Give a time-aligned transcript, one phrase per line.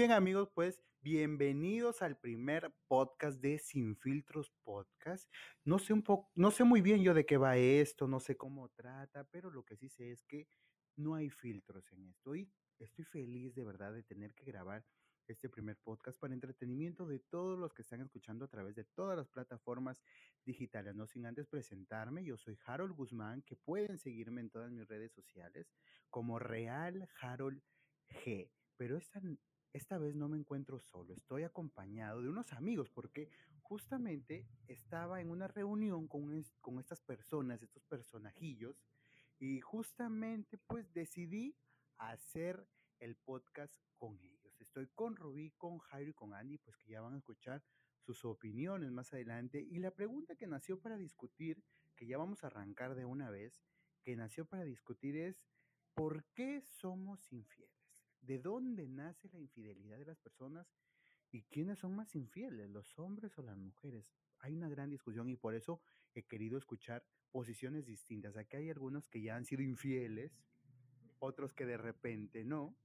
[0.00, 5.30] bien amigos, pues bienvenidos al primer podcast de Sin Filtros Podcast.
[5.62, 8.34] No sé un poco, no sé muy bien yo de qué va esto, no sé
[8.34, 10.48] cómo trata, pero lo que sí sé es que
[10.96, 14.86] no hay filtros en esto y estoy feliz de verdad de tener que grabar
[15.28, 19.18] este primer podcast para entretenimiento de todos los que están escuchando a través de todas
[19.18, 20.00] las plataformas
[20.46, 20.94] digitales.
[20.94, 25.12] No sin antes presentarme, yo soy Harold Guzmán, que pueden seguirme en todas mis redes
[25.12, 25.70] sociales
[26.08, 27.60] como Real Harold
[28.08, 28.50] G.
[28.78, 29.20] Pero esta,
[29.72, 33.30] esta vez no me encuentro solo, estoy acompañado de unos amigos porque
[33.62, 38.82] justamente estaba en una reunión con, con estas personas, estos personajillos,
[39.38, 41.56] y justamente pues decidí
[41.98, 44.60] hacer el podcast con ellos.
[44.60, 47.62] Estoy con Rubí, con Jairo y con Andy, pues que ya van a escuchar
[48.00, 49.60] sus opiniones más adelante.
[49.60, 51.62] Y la pregunta que nació para discutir,
[51.96, 53.62] que ya vamos a arrancar de una vez,
[54.02, 55.42] que nació para discutir es,
[55.94, 57.79] ¿por qué somos infieles?
[58.20, 60.66] ¿De dónde nace la infidelidad de las personas?
[61.32, 64.12] ¿Y quiénes son más infieles, los hombres o las mujeres?
[64.40, 65.80] Hay una gran discusión y por eso
[66.14, 68.36] he querido escuchar posiciones distintas.
[68.36, 70.32] Aquí hay algunos que ya han sido infieles,
[71.18, 72.76] otros que de repente no.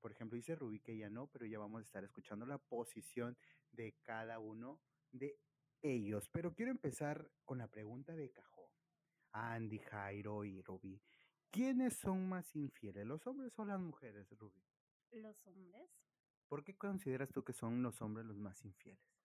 [0.00, 3.36] Por ejemplo, dice Rubí que ya no, pero ya vamos a estar escuchando la posición
[3.72, 5.38] de cada uno de
[5.82, 6.28] ellos.
[6.28, 8.70] Pero quiero empezar con la pregunta de cajón.
[9.32, 11.00] Andy, Jairo y Rubí.
[11.50, 14.62] ¿Quiénes son más infieles, los hombres o las mujeres, Rubí?
[15.12, 15.88] Los hombres.
[16.48, 19.16] ¿Por qué consideras tú que son los hombres los más infieles?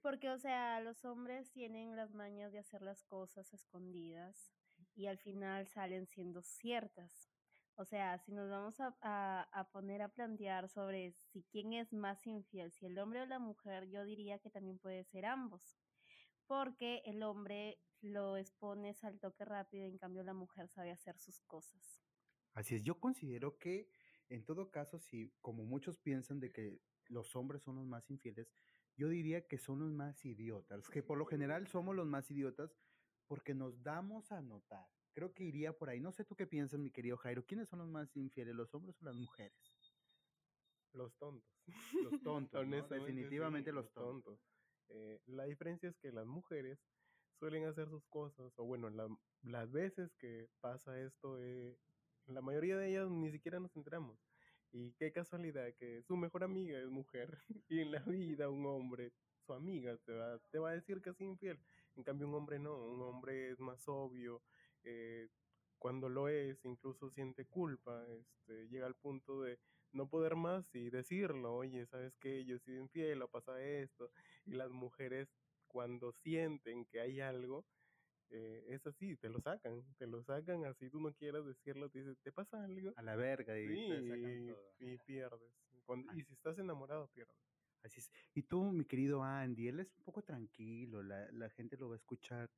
[0.00, 4.52] Porque, o sea, los hombres tienen las mañas de hacer las cosas escondidas
[4.94, 7.28] y al final salen siendo ciertas.
[7.74, 12.72] O sea, si nos vamos a, poner a plantear sobre si quién es más infiel,
[12.72, 15.76] si el hombre o la mujer, yo diría que también puede ser ambos,
[16.48, 21.40] porque el hombre lo expones al toque rápido, en cambio la mujer sabe hacer sus
[21.42, 22.02] cosas.
[22.54, 23.88] Así es, yo considero que
[24.28, 28.52] en todo caso, si como muchos piensan de que los hombres son los más infieles,
[28.96, 32.76] yo diría que son los más idiotas, que por lo general somos los más idiotas
[33.26, 35.98] porque nos damos a notar Creo que iría por ahí.
[35.98, 37.44] No sé tú qué piensas, mi querido Jairo.
[37.44, 39.58] ¿Quiénes son los más infieles, los hombres o las mujeres?
[40.92, 41.50] Los tontos.
[42.04, 44.38] Los tontos, definitivamente los tontos.
[44.90, 46.78] Eh, la diferencia es que las mujeres
[47.38, 48.90] suelen hacer sus cosas, o bueno,
[49.42, 51.76] las veces que pasa esto, eh,
[52.26, 54.18] la mayoría de ellas ni siquiera nos enteramos.
[54.72, 57.38] Y qué casualidad que su mejor amiga es mujer
[57.68, 59.12] y en la vida un hombre,
[59.46, 61.58] su amiga, te va, te va a decir que es infiel.
[61.96, 64.42] En cambio un hombre no, un hombre es más obvio,
[64.84, 65.28] eh,
[65.78, 69.58] cuando lo es, incluso siente culpa, este, llega al punto de
[69.92, 72.44] no poder más y decirlo, oye, ¿sabes qué?
[72.44, 74.10] Yo he sido infiel o pasa esto.
[74.48, 75.28] Y las mujeres
[75.66, 77.66] cuando sienten que hay algo,
[78.30, 82.00] eh, es así, te lo sacan, te lo sacan así, tú no quieras decirlo, te
[82.00, 82.92] dicen, ¿te pasa algo?
[82.96, 83.66] A la verga y
[84.78, 85.52] Y pierdes.
[86.14, 87.36] y si estás enamorado, pierdes.
[87.82, 88.10] Así es.
[88.34, 91.94] Y tú, mi querido Andy, él es un poco tranquilo, la, la gente lo va
[91.94, 92.50] a escuchar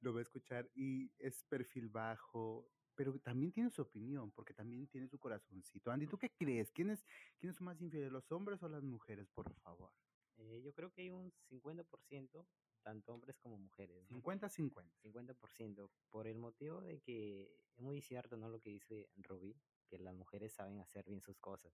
[0.00, 4.86] lo va a escuchar y es perfil bajo, pero también tiene su opinión, porque también
[4.88, 5.90] tiene su corazoncito.
[5.90, 6.70] Andy, ¿tú qué crees?
[6.72, 7.04] ¿Quiénes,
[7.38, 9.92] ¿quiénes son más infieles, los hombres o las mujeres, por favor?
[10.38, 12.46] Eh, yo creo que hay un 50%,
[12.82, 14.08] tanto hombres como mujeres.
[14.08, 14.92] 50-50.
[15.02, 18.48] 50%, por el motivo de que es muy cierto, ¿no?
[18.48, 19.56] Lo que dice Rubí,
[19.88, 21.72] que las mujeres saben hacer bien sus cosas,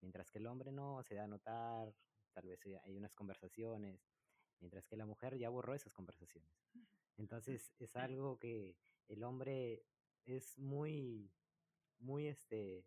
[0.00, 1.94] mientras que el hombre no se da a notar,
[2.32, 4.00] tal vez hay unas conversaciones,
[4.60, 6.50] mientras que la mujer ya borró esas conversaciones.
[7.16, 8.76] Entonces es algo que
[9.08, 9.84] el hombre
[10.24, 11.32] es muy,
[11.98, 12.84] muy, este,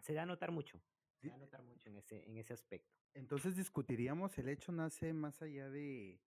[0.00, 0.80] se da a notar mucho,
[1.20, 3.01] se da a notar mucho en ese, en ese aspecto.
[3.14, 6.20] Entonces discutiríamos, el hecho nace más allá de,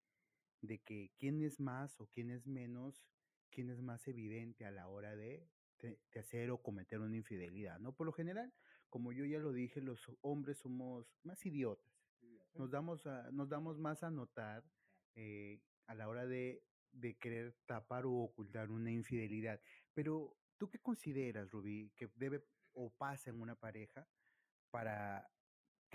[0.62, 3.04] de que quién es más o quién es menos,
[3.50, 5.48] quién es más evidente a la hora de,
[5.80, 7.94] de, hacer o cometer una infidelidad, ¿no?
[7.94, 8.54] Por lo general,
[8.90, 11.92] como yo ya lo dije, los hombres somos más idiotas.
[12.54, 14.64] Nos damos, a, nos damos más a notar
[15.16, 16.64] eh, a la hora de
[16.96, 19.60] de querer tapar o ocultar una infidelidad.
[19.94, 22.44] Pero, ¿tú qué consideras, Rubí, que debe
[22.74, 24.08] o pasa en una pareja
[24.70, 25.30] para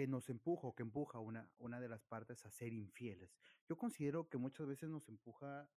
[0.01, 3.37] que nos empuja o que empuja una, una de las partes a ser infieles?
[3.69, 5.69] Yo considero que muchas veces nos empuja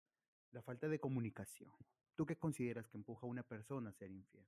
[0.51, 1.69] la falta de comunicación.
[2.15, 4.47] ¿Tú qué consideras que empuja a una persona a ser infiel?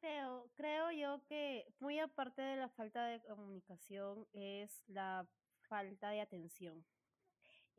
[0.00, 5.26] Creo, creo yo que muy aparte de la falta de comunicación es la
[5.62, 6.84] falta de atención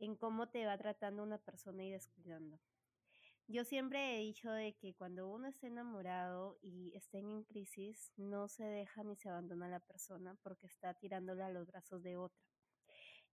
[0.00, 2.58] en cómo te va tratando una persona y descuidando.
[3.46, 8.48] Yo siempre he dicho de que cuando uno está enamorado y está en crisis, no
[8.48, 12.16] se deja ni se abandona a la persona porque está tirándola a los brazos de
[12.16, 12.42] otra.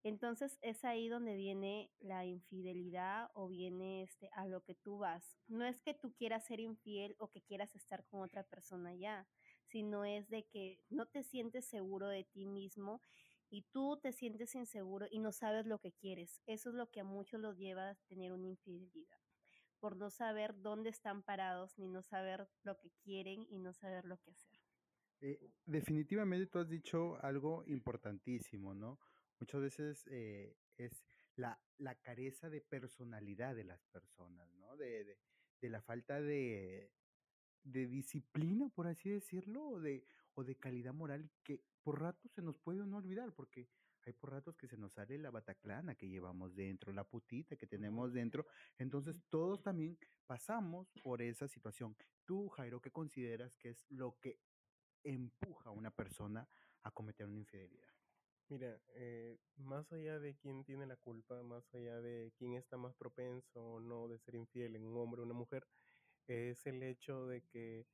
[0.04, 5.38] Entonces es ahí donde viene la infidelidad o viene este a lo que tú vas.
[5.48, 9.28] No es que tú quieras ser infiel o que quieras estar con otra persona ya,
[9.68, 13.02] sino es de que no te sientes seguro de ti mismo
[13.50, 16.42] y tú te sientes inseguro y no sabes lo que quieres.
[16.48, 19.20] Eso es lo que a muchos los lleva a tener una infidelidad,
[19.81, 24.06] por no saber dónde están parados, ni no saber lo que quieren y no saber
[24.06, 24.60] lo que hacer.
[25.19, 29.00] Eh, definitivamente tú has dicho algo importantísimo, ¿no?
[29.39, 31.04] Muchas veces eh, es
[31.36, 34.78] la, la careza de personalidad de las personas, ¿no?
[34.78, 35.18] De, de,
[35.62, 36.94] de la falta de,
[37.63, 40.06] de disciplina, por así decirlo, o de,
[40.36, 43.68] o de calidad moral que por ratos se nos puede no olvidar, porque
[44.09, 47.68] hay por ratos que se nos sale la bataclana que llevamos dentro, la putita que
[47.68, 48.45] tenemos dentro.
[48.77, 51.95] Entonces, todos también pasamos por esa situación.
[52.25, 54.39] Tú, Jairo, ¿qué consideras que es lo que
[55.03, 56.48] empuja a una persona
[56.83, 57.92] a cometer una infidelidad?
[58.51, 62.94] Mira, eh, más allá de quién tiene la culpa, más allá de quién está más
[62.95, 65.65] propenso o no de ser infiel en un hombre o una mujer,
[66.27, 67.88] es el hecho de que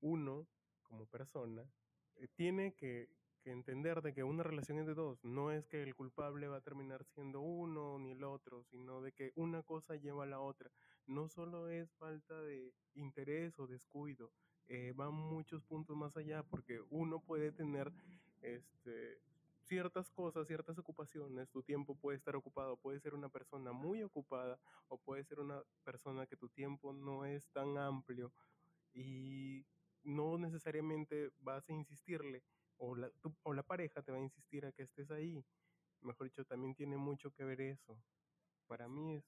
[0.00, 0.48] uno,
[0.82, 1.70] como persona,
[2.14, 3.10] eh, tiene que,
[3.48, 6.58] que entender de que una relación es de dos, no es que el culpable va
[6.58, 10.38] a terminar siendo uno ni el otro, sino de que una cosa lleva a la
[10.38, 10.70] otra.
[11.06, 14.30] No solo es falta de interés o descuido,
[14.66, 17.90] eh, van muchos puntos más allá porque uno puede tener
[18.42, 19.18] este,
[19.62, 24.58] ciertas cosas, ciertas ocupaciones, tu tiempo puede estar ocupado, puede ser una persona muy ocupada
[24.88, 28.30] o puede ser una persona que tu tiempo no es tan amplio
[28.92, 29.64] y
[30.02, 32.42] no necesariamente vas a insistirle
[32.78, 35.44] o la, tu, o la pareja te va a insistir a que estés ahí.
[36.00, 38.00] Mejor dicho, también tiene mucho que ver eso.
[38.66, 39.24] Para mí es...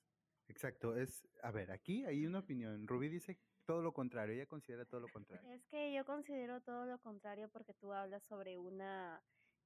[0.49, 2.87] Exacto, es, a ver, aquí hay una opinión.
[2.88, 5.49] Rubí dice todo lo contrario, ella considera todo lo contrario.
[5.52, 9.23] Es que yo considero todo lo contrario porque tú hablas sobre una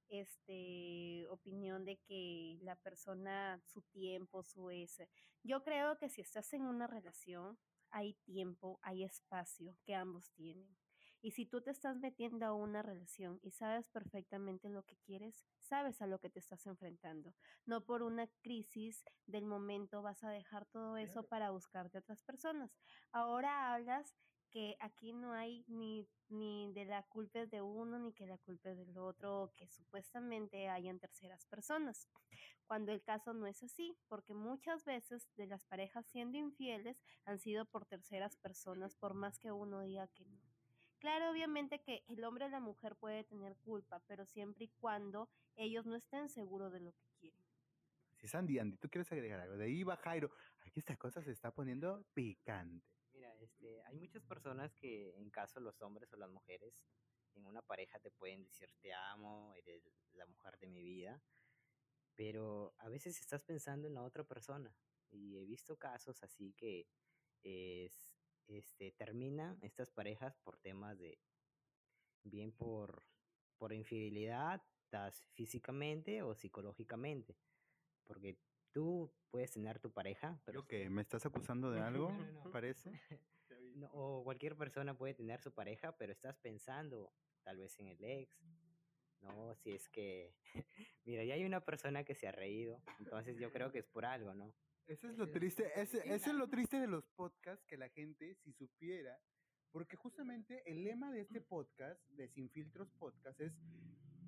[0.08, 5.08] este opinión de que la persona su tiempo su ese
[5.42, 7.58] yo creo que si estás en una relación
[7.90, 10.76] hay tiempo hay espacio que ambos tienen
[11.24, 15.46] y si tú te estás metiendo a una relación y sabes perfectamente lo que quieres,
[15.58, 17.34] sabes a lo que te estás enfrentando.
[17.64, 22.76] No por una crisis del momento vas a dejar todo eso para buscarte otras personas.
[23.10, 24.14] Ahora hablas
[24.50, 28.74] que aquí no hay ni, ni de la culpa de uno ni que la culpa
[28.74, 32.06] del otro, que supuestamente hayan terceras personas,
[32.66, 37.38] cuando el caso no es así, porque muchas veces de las parejas siendo infieles han
[37.38, 40.43] sido por terceras personas, por más que uno diga que no.
[41.04, 45.28] Claro, obviamente que el hombre o la mujer puede tener culpa, pero siempre y cuando
[45.54, 47.44] ellos no estén seguros de lo que quieren.
[48.16, 49.58] Sí, Sandy, Andy, ¿tú quieres agregar algo?
[49.58, 50.30] De ahí va Jairo.
[50.64, 52.88] Aquí esta cosa se está poniendo picante.
[53.12, 56.86] Mira, este, hay muchas personas que en caso los hombres o las mujeres
[57.34, 59.82] en una pareja te pueden decir te amo, eres
[60.14, 61.22] la mujer de mi vida,
[62.14, 64.74] pero a veces estás pensando en la otra persona
[65.10, 66.88] y he visto casos así que
[67.42, 68.13] es,
[68.48, 71.18] este, terminan estas parejas por temas de,
[72.24, 73.06] bien por,
[73.58, 74.62] por infidelidad,
[75.32, 77.36] físicamente o psicológicamente,
[78.04, 78.38] porque
[78.70, 80.60] tú puedes tener tu pareja, pero...
[80.60, 82.10] ¿Yo que ¿Me estás acusando de algo?
[82.10, 82.50] No, no, no.
[82.50, 82.92] ¿Parece?
[83.90, 87.12] O cualquier persona puede tener su pareja, pero estás pensando
[87.42, 88.40] tal vez en el ex,
[89.20, 89.54] ¿no?
[89.56, 90.34] Si es que,
[91.04, 94.04] mira, ya hay una persona que se ha reído, entonces yo creo que es por
[94.04, 94.54] algo, ¿no?
[94.86, 98.34] Eso es lo triste, ese, eso es lo triste de los podcasts, que la gente,
[98.34, 99.18] si supiera,
[99.72, 103.52] porque justamente el lema de este podcast, de Sin Filtros Podcast, es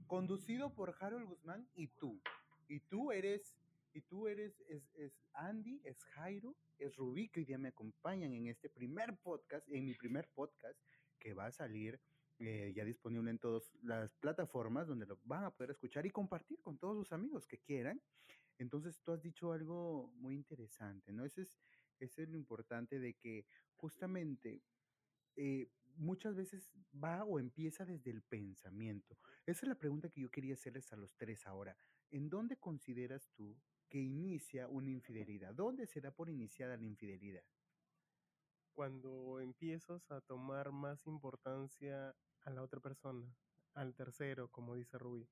[0.07, 2.23] conducido por Harold Guzmán y tú.
[2.69, 3.55] Y tú eres,
[3.93, 8.33] y tú eres, es, es Andy, es Jairo, es Rubí, que hoy día me acompañan
[8.33, 10.79] en este primer podcast, en mi primer podcast,
[11.19, 12.01] que va a salir
[12.39, 16.61] eh, ya disponible en todas las plataformas donde lo van a poder escuchar y compartir
[16.63, 18.01] con todos sus amigos que quieran.
[18.59, 21.25] Entonces tú has dicho algo muy interesante, ¿no?
[21.25, 21.59] Ese es,
[21.99, 23.47] ese es lo importante de que
[23.77, 24.63] justamente
[25.37, 29.19] eh, muchas veces va o empieza desde el pensamiento.
[29.47, 31.77] Esa es la pregunta que yo quería hacerles a los tres ahora.
[32.11, 33.57] ¿En dónde consideras tú
[33.89, 35.55] que inicia una infidelidad?
[35.55, 37.45] ¿Dónde se da por iniciada la infidelidad?
[38.73, 43.35] Cuando empiezas a tomar más importancia a la otra persona,
[43.75, 45.29] al tercero, como dice Rubí.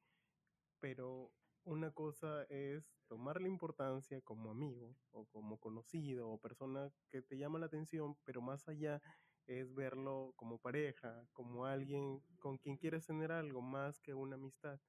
[0.80, 1.32] Pero
[1.64, 7.58] una cosa es tomarle importancia como amigo o como conocido o persona que te llama
[7.58, 9.02] la atención, pero más allá
[9.46, 14.80] es verlo como pareja, como alguien con quien quieres tener algo más que una amistad.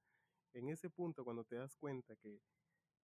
[0.52, 2.40] En ese punto, cuando te das cuenta que,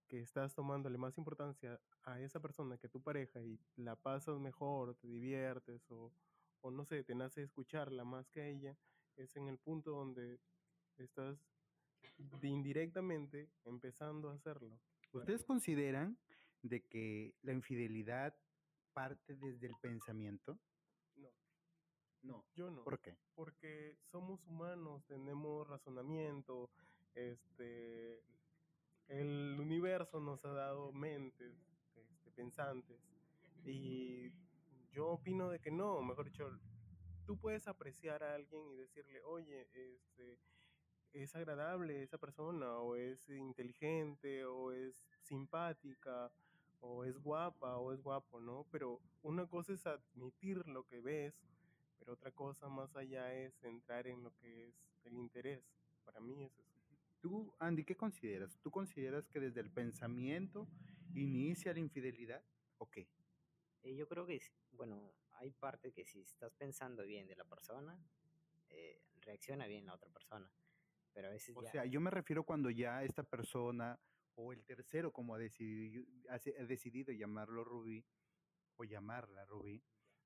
[0.09, 4.97] que estás tomándole más importancia a esa persona que tu pareja y la pasas mejor,
[4.97, 6.12] te diviertes o,
[6.61, 8.76] o no sé, te nace escucharla más que a ella,
[9.17, 10.41] es en el punto donde
[10.97, 11.51] estás
[12.16, 14.80] de indirectamente empezando a hacerlo.
[15.12, 16.18] ¿Ustedes consideran
[16.62, 18.35] de que la infidelidad
[18.92, 20.59] parte desde el pensamiento?
[21.16, 21.30] No.
[22.23, 22.44] No.
[22.54, 22.85] Yo no.
[22.85, 23.16] ¿Por qué?
[23.35, 26.71] Porque somos humanos, tenemos razonamiento,
[27.14, 28.23] este,
[29.09, 31.54] el universo nos ha dado mentes
[31.94, 33.00] este, pensantes
[33.64, 34.32] y
[34.90, 36.49] yo opino de que no, mejor dicho,
[37.26, 40.38] tú puedes apreciar a alguien y decirle, oye, este,
[41.12, 46.33] es agradable esa persona, o es inteligente, o es simpática,
[46.81, 48.66] o es guapa, o es guapo, ¿no?
[48.71, 51.35] Pero una cosa es admitir lo que ves,
[51.99, 55.62] pero otra cosa más allá es entrar en lo que es el interés.
[56.04, 56.73] Para mí es eso.
[57.21, 58.59] Tú, Andy, ¿qué consideras?
[58.61, 60.66] ¿Tú consideras que desde el pensamiento
[61.14, 62.42] inicia la infidelidad
[62.78, 63.09] o qué?
[63.85, 64.40] Eh, yo creo que,
[64.73, 67.97] bueno, hay parte que si estás pensando bien de la persona,
[68.71, 70.50] eh, reacciona bien la otra persona.
[71.12, 71.71] Pero a veces O ya...
[71.71, 73.99] sea, yo me refiero cuando ya esta persona
[74.35, 78.04] o el tercero, como ha decidido, ha ha decidido llamarlo Rubí
[78.76, 79.83] o llamarla Rubí,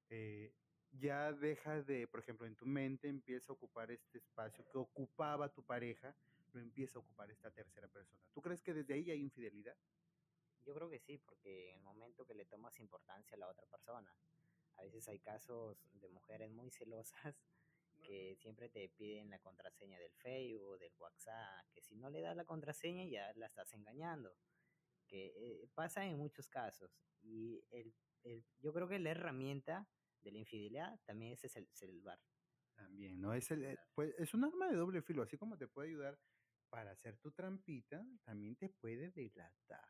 [0.08, 0.54] eh,
[0.92, 5.52] ya deja de, por ejemplo, en tu mente empieza a ocupar este espacio que ocupaba
[5.52, 6.16] tu pareja,
[6.52, 8.22] lo empieza a ocupar esta tercera persona.
[8.32, 9.76] ¿Tú crees que desde ahí hay infidelidad?
[10.64, 13.66] Yo creo que sí, porque en el momento que le tomas importancia a la otra
[13.66, 14.12] persona,
[14.76, 17.36] a veces hay casos de mujeres muy celosas
[18.06, 22.36] que siempre te piden la contraseña del Facebook, del WhatsApp, que si no le das
[22.36, 24.36] la contraseña ya la estás engañando,
[25.08, 26.90] que eh, pasa en muchos casos.
[27.22, 29.88] Y el, el- yo creo que la herramienta
[30.22, 32.20] de la infidelidad también es el celular.
[32.76, 33.32] También, ¿no?
[33.34, 36.18] Es, el, eh, pues, es un arma de doble filo, así como te puede ayudar
[36.68, 39.88] para hacer tu trampita, también te puede delatar.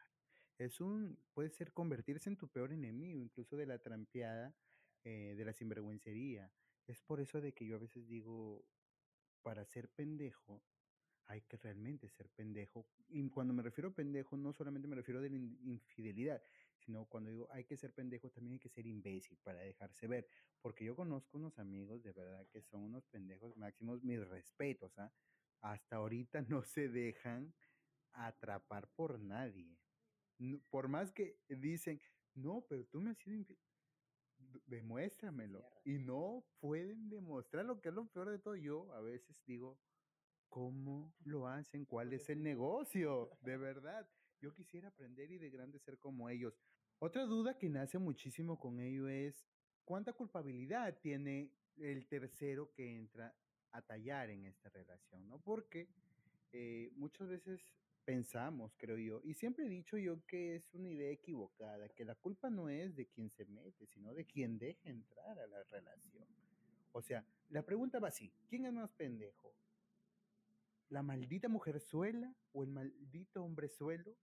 [0.59, 4.55] Es un, puede ser convertirse en tu peor enemigo, incluso de la trampeada,
[5.05, 6.51] eh, de la sinvergüencería.
[6.87, 8.69] Es por eso de que yo a veces digo,
[9.43, 10.67] para ser pendejo,
[11.27, 12.91] hay que realmente ser pendejo.
[13.09, 16.43] Y cuando me refiero a pendejo, no solamente me refiero de la in- infidelidad,
[16.77, 20.29] sino cuando digo hay que ser pendejo, también hay que ser imbécil para dejarse ver.
[20.61, 25.13] Porque yo conozco unos amigos de verdad que son unos pendejos máximos, mis respetos, ¿ah?
[25.61, 27.55] Hasta ahorita no se dejan
[28.13, 29.79] atrapar por nadie.
[30.71, 32.01] Por más que dicen,
[32.35, 33.59] no, pero tú me has sido infiel.
[34.67, 35.65] Demuéstramelo.
[35.85, 38.57] Y no pueden demostrar lo que es lo peor de todo.
[38.57, 39.79] Yo a veces digo,
[40.49, 41.85] ¿cómo lo hacen?
[41.85, 43.31] ¿Cuál es el negocio?
[43.43, 44.09] De verdad.
[44.41, 46.61] Yo quisiera aprender y de grande ser como ellos.
[46.99, 49.47] Otra duda que nace muchísimo con ello es,
[49.85, 53.35] ¿cuánta culpabilidad tiene el tercero que entra
[53.73, 55.27] a tallar en esta relación?
[55.27, 55.41] ¿no?
[55.41, 55.89] Porque
[56.53, 57.61] eh, muchas veces
[58.07, 62.15] pensamos, creo yo, y siempre he dicho yo que es una idea equivocada, que la
[62.15, 66.27] culpa no es de quien se mete, sino de quien deja entrar a la relación.
[66.93, 69.55] O sea, la pregunta va así, ¿quién es más pendejo?
[70.89, 74.17] ¿La maldita mujerzuela o el maldito hombrezuelo?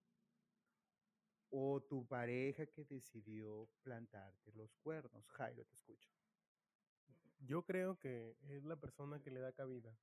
[1.52, 5.28] ¿O tu pareja que decidió plantarte los cuernos?
[5.30, 6.10] Jairo, te escucho.
[7.40, 9.94] Yo creo que es la persona que le da cabida.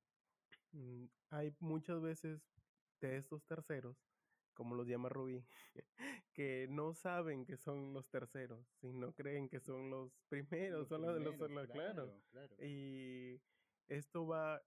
[0.73, 2.41] Mm, Hay muchas veces
[3.07, 3.97] de estos terceros,
[4.53, 5.45] como los llama Rubí,
[6.33, 11.13] que no saben que son los terceros, sino creen que son los primeros, son los
[11.13, 12.21] de los, primeros, los- claro.
[12.31, 12.55] claro.
[12.63, 13.41] Y
[13.87, 14.61] esto va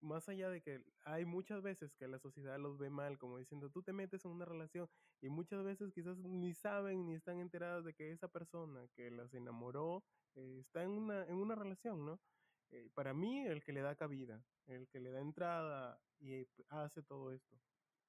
[0.00, 3.70] más allá de que hay muchas veces que la sociedad los ve mal, como diciendo,
[3.70, 7.84] tú te metes en una relación y muchas veces quizás ni saben ni están enteradas
[7.84, 12.20] de que esa persona que las enamoró eh, está en una, en una relación, ¿no?
[12.74, 17.02] Eh, para mí, el que le da cabida, el que le da entrada y hace
[17.04, 17.56] todo esto.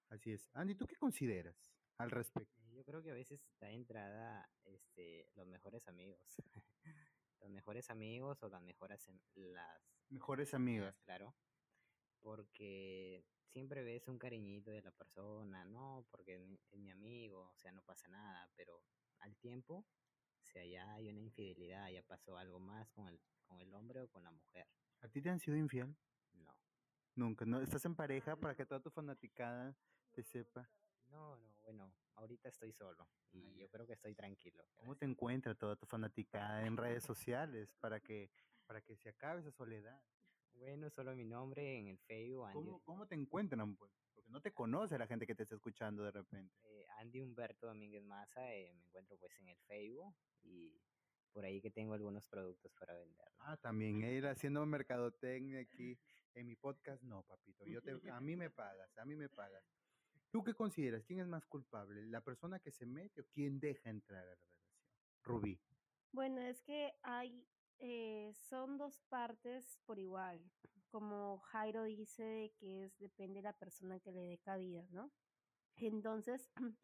[0.10, 0.50] Así es.
[0.54, 2.60] Andy, ¿tú qué consideras al respecto?
[2.64, 6.20] Eh, Yo creo que a veces da entrada este, los mejores amigos.
[7.42, 11.00] los mejores amigos o las mejores las Mejores amigas.
[11.04, 11.36] claro.
[12.22, 17.52] Porque siempre ves un cariñito de la persona, no, porque es mi- es mi amigo,
[17.52, 18.82] o sea, no pasa nada, pero
[19.20, 19.86] al tiempo,
[20.56, 24.08] sea, ya hay una infidelidad, ya pasó algo más con el, con el hombre o
[24.10, 24.66] con la mujer.
[25.02, 25.98] ¿A ti te han sido infiel?
[26.32, 26.56] No,
[27.16, 27.60] Nunca, ¿no?
[27.60, 29.76] ¿Estás en pareja para que toda tu fanaticada
[30.12, 30.70] te sepa?
[31.08, 34.66] no, no, bueno, ahorita estoy solo y yo creo que estoy tranquilo.
[34.76, 38.32] ¿Cómo te encuentra toda tu fanaticada en redes sociales para que,
[38.66, 40.02] para que se acabe esa soledad?
[40.54, 43.92] Bueno, solo mi nombre en el Facebook, ¿Cómo, cómo te encuentran, pues?
[44.36, 46.54] No te conoce la gente que te está escuchando de repente.
[46.66, 50.14] eh, Andy Humberto Domínguez Maza, eh, me encuentro pues en el Facebook
[50.44, 50.78] y
[51.32, 53.32] por ahí que tengo algunos productos para vender.
[53.38, 53.46] ¿no?
[53.46, 55.98] Ah, también él haciendo mercadotecnia aquí
[56.34, 57.02] en mi podcast.
[57.04, 59.64] No, papito, yo te, a mí me pagas, a mí me pagas.
[60.32, 61.06] ¿Tú qué consideras?
[61.06, 62.06] ¿Quién es más culpable?
[62.08, 64.76] ¿La persona que se mete o quién deja entrar a la relación?
[65.24, 65.62] Rubí.
[66.12, 70.44] Bueno, es que hay, eh, son dos partes por igual.
[70.90, 75.12] Como Jairo dice, de que es, depende de la persona que le dé cabida, ¿no?
[75.76, 76.50] Entonces,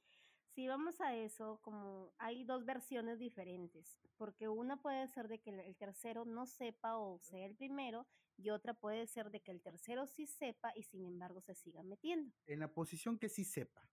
[0.53, 5.51] si vamos a eso, como hay dos versiones diferentes, porque una puede ser de que
[5.51, 8.05] el- el tercero no sepa o sea el primero,
[8.37, 11.83] y otra puede ser de que el tercero sí sepa y sin embargo se siga
[11.83, 12.35] metiendo.
[12.47, 13.87] En la posición que sí sepa,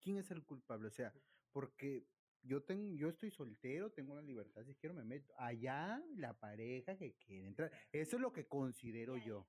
[0.00, 0.88] ¿quién es el culpable?
[0.88, 1.12] O sea,
[1.52, 2.06] porque
[2.42, 5.32] yo tengo, yo estoy soltero, tengo la libertad, si quiero me meto.
[5.36, 7.70] Allá la pareja que quiere entrar.
[7.92, 9.46] Eso es lo que considero yo.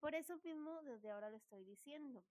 [0.00, 2.24] Por eso mismo, desde ahora le estoy diciendo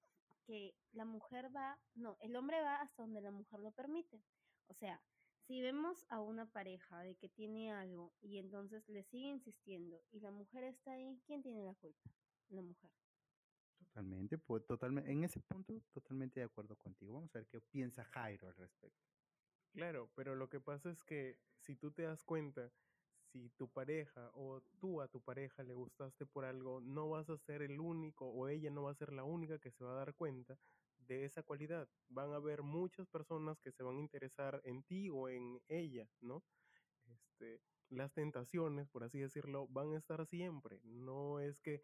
[0.46, 4.22] que la mujer va, no, el hombre va hasta donde la mujer lo permite.
[4.68, 5.02] O sea,
[5.48, 10.20] si vemos a una pareja de que tiene algo y entonces le sigue insistiendo y
[10.20, 12.10] la mujer está ahí, ¿quién tiene la culpa?
[12.50, 12.92] La mujer.
[13.78, 17.14] Totalmente, pues, totalmente, en ese punto, totalmente de acuerdo contigo.
[17.14, 19.13] Vamos a ver qué piensa Jairo al respecto.
[19.74, 22.74] Claro, pero lo que pasa es que si tú te das cuenta,
[23.18, 27.38] si tu pareja o tú a tu pareja le gustaste por algo, no vas a
[27.38, 29.96] ser el único o ella no va a ser la única que se va a
[29.96, 30.60] dar cuenta
[30.98, 31.90] de esa cualidad.
[32.08, 36.12] Van a haber muchas personas que se van a interesar en ti o en ella,
[36.20, 36.46] ¿no?
[37.06, 40.82] Este, las tentaciones, por así decirlo, van a estar siempre.
[40.84, 41.82] No es que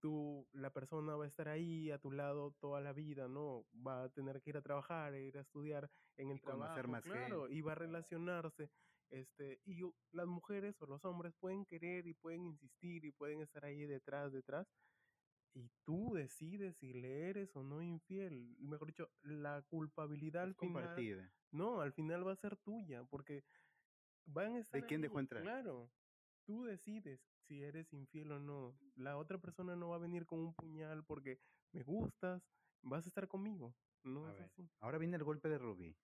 [0.00, 3.66] tú, la persona va a estar ahí a tu lado toda la vida, ¿no?
[3.74, 7.02] Va a tener que ir a trabajar, ir a estudiar en el Y trabajo, más
[7.02, 8.70] claro, y va a relacionarse.
[9.10, 13.40] Este, y yo- las mujeres o los hombres pueden querer y pueden insistir y pueden
[13.42, 14.68] estar ahí detrás, detrás,
[15.54, 18.56] y tú decides si le eres o no infiel.
[18.58, 21.34] Mejor dicho, la culpabilidad al Es final, compartida.
[21.50, 23.44] no, al final va a ser tuya, porque
[24.26, 25.46] van a estar quién dejó ahí, entrar?
[25.46, 25.94] Claro,
[26.48, 28.74] tú decides si eres infiel o no.
[28.96, 31.38] La otra persona no va a venir con un puñal porque
[31.72, 32.42] me gustas,
[32.80, 33.74] vas a estar conmigo.
[34.02, 34.70] No A es ver, así.
[34.80, 35.94] ahora viene el golpe de Rubí.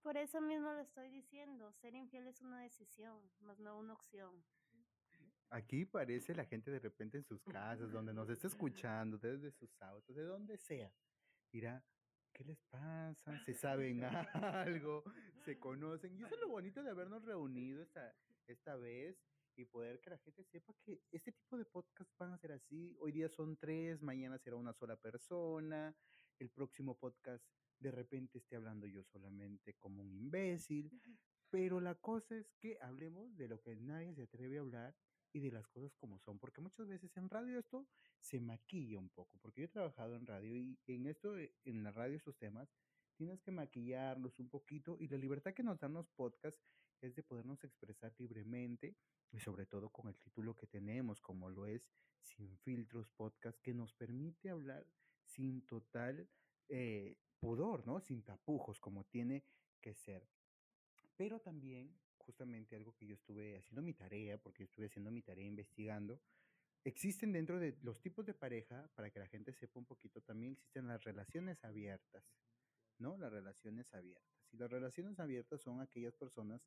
[0.00, 4.44] Por eso mismo lo estoy diciendo, ser infiel es una decisión, más no una opción.
[5.50, 9.82] Aquí parece la gente de repente en sus casas, donde nos está escuchando, desde sus
[9.82, 10.92] autos, de donde sea.
[11.50, 11.84] Dirá,
[12.32, 13.36] ¿qué les pasa?
[13.44, 14.00] ¿Se saben
[14.34, 15.02] algo?
[15.44, 16.14] ¿Se conocen?
[16.14, 18.14] Y eso es lo bonito de habernos reunido esta,
[18.46, 19.16] esta vez
[19.56, 22.96] y poder que la gente sepa que este tipo de podcasts van a ser así.
[23.00, 25.94] Hoy día son tres, mañana será una sola persona.
[26.38, 27.44] El próximo podcast
[27.78, 30.90] de repente esté hablando yo solamente como un imbécil.
[31.50, 34.96] Pero la cosa es que hablemos de lo que nadie se atreve a hablar
[35.34, 37.86] y de las cosas como son, porque muchas veces en radio esto
[38.20, 41.82] se maquilla un poco, porque yo he trabajado en radio y en esto, eh, en
[41.82, 42.68] la radio estos temas,
[43.16, 46.62] tienes que maquillarlos un poquito y la libertad que nos dan los podcasts
[47.02, 48.96] es de podernos expresar libremente
[49.30, 51.88] y sobre todo con el título que tenemos, como lo es
[52.20, 54.86] Sin Filtros Podcast, que nos permite hablar
[55.24, 56.28] sin total
[56.68, 58.00] eh, pudor, ¿no?
[58.00, 59.44] Sin tapujos, como tiene
[59.80, 60.28] que ser.
[61.16, 65.22] Pero también, justamente algo que yo estuve haciendo mi tarea, porque yo estuve haciendo mi
[65.22, 66.20] tarea investigando,
[66.84, 70.52] existen dentro de los tipos de pareja, para que la gente sepa un poquito, también
[70.52, 72.24] existen las relaciones abiertas,
[72.98, 73.16] ¿no?
[73.16, 74.32] Las relaciones abiertas.
[74.52, 76.60] Y las relaciones abiertas son aquellas personas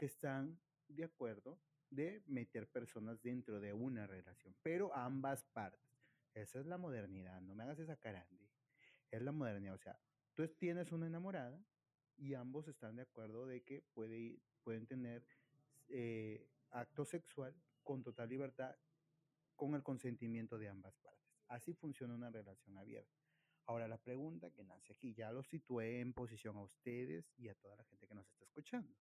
[0.00, 0.58] que están
[0.88, 1.60] de acuerdo
[1.90, 5.92] de meter personas dentro de una relación, pero ambas partes.
[6.32, 8.48] Esa es la modernidad, no me hagas esa cara, Andy.
[9.10, 10.00] Es la modernidad, o sea,
[10.32, 11.62] tú tienes una enamorada
[12.16, 15.22] y ambos están de acuerdo de que pueden tener
[15.88, 18.74] eh, acto sexual con total libertad
[19.54, 21.30] con el consentimiento de ambas partes.
[21.48, 23.20] Así funciona una relación abierta.
[23.66, 27.54] Ahora la pregunta que nace aquí, ya lo situé en posición a ustedes y a
[27.54, 28.96] toda la gente que nos está escuchando.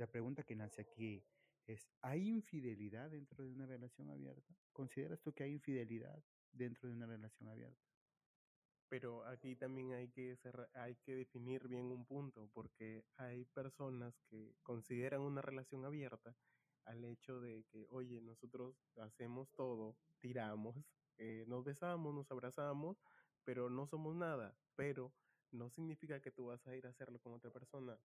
[0.00, 1.22] La pregunta que nace aquí
[1.66, 4.56] es, ¿hay infidelidad dentro de una relación abierta?
[4.72, 7.86] ¿Consideras tú que hay infidelidad dentro de una relación abierta?
[8.88, 10.38] Pero aquí también hay que,
[11.04, 16.34] definir bien un punto, porque hay personas que consideran una relación abierta
[16.86, 20.76] al hecho de que, oye, nosotros hacemos todo, tiramos,
[21.18, 22.96] eh, nos besamos, nos abrazamos,
[23.44, 25.12] pero no somos nada, pero
[25.50, 27.98] no significa que tú vas a ir a hacerlo con otra persona.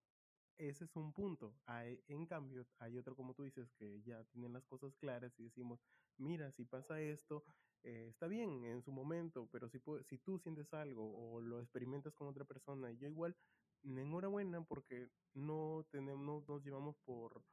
[0.58, 1.54] Ese es un punto.
[1.66, 5.44] Hay, en cambio, hay otro, como tú dices, que ya tienen las cosas claras y
[5.44, 5.80] decimos,
[6.18, 7.44] mira, si pasa esto,
[7.84, 12.14] eh, está bien en su momento, pero si, si tú sientes algo o lo experimentas
[12.14, 13.36] con otra persona, yo igual,
[13.84, 17.44] enhorabuena porque no, tenemos, no nos llevamos por,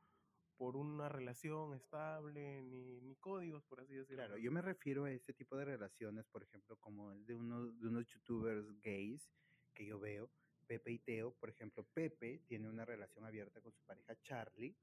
[0.57, 4.25] por una relación estable ni, ni códigos, por así decirlo.
[4.25, 7.79] Claro, yo me refiero a este tipo de relaciones, por ejemplo, como el de unos,
[7.79, 9.29] de unos youtubers gays
[9.75, 10.31] que yo veo,
[10.73, 14.75] Pepe y Teo, por ejemplo, Pepe tiene una relación abierta con su pareja Charlie.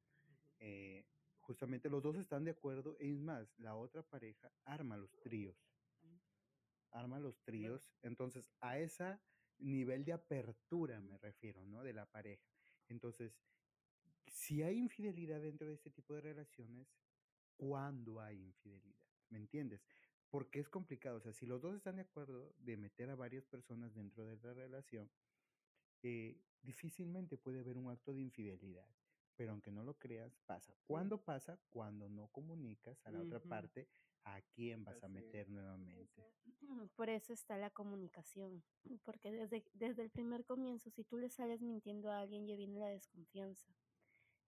[0.60, 1.04] eh,
[1.40, 5.58] justamente los dos están de acuerdo, es más, la otra pareja arma los tríos.
[6.92, 7.90] Arma los tríos.
[8.04, 9.18] Entonces, a ese
[9.58, 11.84] nivel de apertura me refiero, ¿no?
[11.84, 12.48] De la pareja.
[12.88, 13.36] Entonces,
[14.28, 16.88] si hay infidelidad dentro de este tipo de relaciones,
[17.58, 19.08] ¿cuándo hay infidelidad?
[19.30, 19.82] ¿Me entiendes?
[20.30, 21.18] Porque es complicado.
[21.18, 24.38] O sea, si los dos están de acuerdo de meter a varias personas dentro de
[24.38, 25.10] la relación,
[26.04, 28.88] eh, difícilmente puede haber un acto de infidelidad.
[29.36, 30.76] Pero aunque no lo creas, pasa.
[30.86, 31.58] ¿Cuándo pasa?
[31.70, 33.88] Cuando no comunicas a la otra parte
[34.26, 36.30] a quién vas a meter nuevamente.
[36.96, 38.64] Por eso está la comunicación,
[39.06, 42.80] porque desde, desde el primer comienzo, si tú le sales mintiendo a alguien, ya viene
[42.80, 43.74] la desconfianza.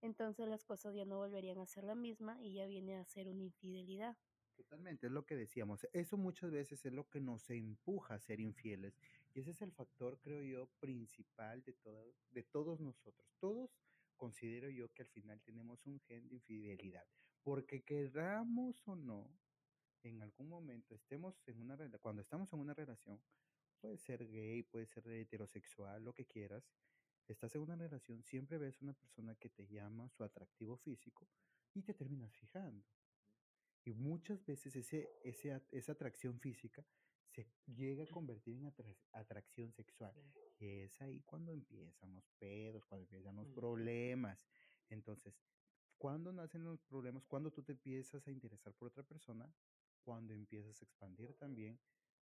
[0.01, 3.27] Entonces las cosas ya no volverían a ser la misma y ya viene a ser
[3.27, 4.17] una infidelidad.
[4.55, 5.87] Totalmente, es lo que decíamos.
[5.93, 8.99] Eso muchas veces es lo que nos empuja a ser infieles.
[9.33, 13.33] Y ese es el factor, creo yo, principal de, todo, de todos nosotros.
[13.39, 13.71] Todos
[14.17, 17.05] considero yo que al final tenemos un gen de infidelidad.
[17.43, 19.31] Porque queramos o no,
[20.03, 23.21] en algún momento estemos en una cuando estamos en una relación,
[23.79, 26.63] puede ser gay, puede ser heterosexual, lo que quieras,
[27.27, 31.27] estás en una relación, siempre ves una persona que te llama su atractivo físico
[31.73, 32.85] y te terminas fijando.
[33.83, 36.85] Y muchas veces ese, esa atracción física
[37.31, 40.13] se llega a convertir en atra- atracción sexual.
[40.59, 44.47] Y es ahí cuando empiezan los pedos, cuando empiezan los problemas.
[44.89, 45.41] Entonces,
[45.97, 47.25] ¿cuándo nacen los problemas?
[47.25, 49.51] Cuando tú te empiezas a interesar por otra persona,
[50.03, 51.79] cuando empiezas a expandir también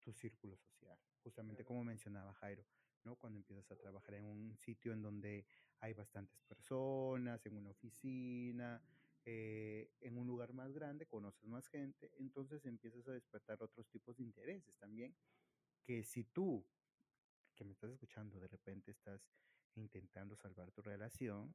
[0.00, 0.98] tu círculo social.
[1.22, 2.66] Justamente como mencionaba Jairo,
[3.04, 3.16] ¿no?
[3.16, 5.46] Cuando empiezas a trabajar en un sitio en donde
[5.80, 8.82] hay bastantes personas, en una oficina,
[9.24, 14.16] eh, en un lugar más grande, conoces más gente, entonces empiezas a despertar otros tipos
[14.16, 15.14] de intereses también,
[15.82, 16.66] que si tú,
[17.54, 19.20] que me estás escuchando, de repente estás
[19.74, 21.54] intentando salvar tu relación,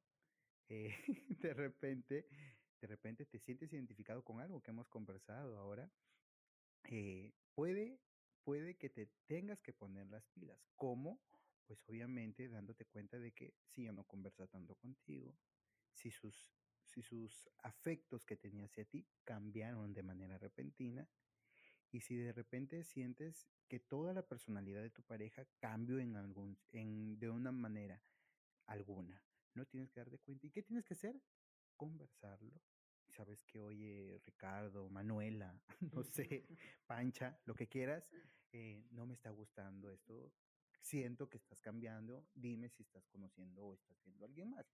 [0.68, 0.96] eh,
[1.42, 2.28] de repente,
[2.82, 5.92] de repente te sientes identificado con algo que hemos conversado ahora,
[6.84, 8.00] eh, puede,
[8.44, 10.60] puede que te tengas que poner las pilas.
[10.76, 11.20] ¿Cómo?
[11.66, 15.36] Pues obviamente dándote cuenta de que si ya no conversa tanto contigo,
[15.94, 16.52] si sus,
[16.96, 21.06] si sus afectos que tenía hacia ti cambiaron de manera repentina
[21.92, 26.58] y si de repente sientes que toda la personalidad de tu pareja cambió en algún,
[26.72, 28.02] en, de una manera
[28.68, 29.22] alguna,
[29.56, 30.48] no tienes que darte cuenta.
[30.48, 31.22] ¿Y qué tienes que hacer?
[31.76, 32.62] Conversarlo.
[33.10, 35.62] Sabes que, oye, Ricardo, Manuela,
[35.94, 36.48] no sé,
[36.88, 38.10] Pancha, lo que quieras,
[38.54, 40.32] eh, no me está gustando esto.
[40.80, 42.26] Siento que estás cambiando.
[42.34, 44.66] Dime si estás conociendo o estás viendo a alguien más.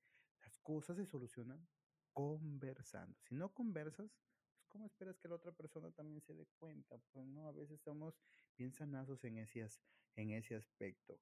[0.44, 1.68] Las cosas se solucionan
[2.14, 3.18] conversando.
[3.22, 4.12] Si no conversas,
[4.54, 6.98] pues ¿cómo esperas que la otra persona también se dé cuenta?
[7.12, 8.22] Pues no, a veces estamos
[8.58, 9.68] bien sanazos en ese,
[10.16, 11.20] en ese aspecto.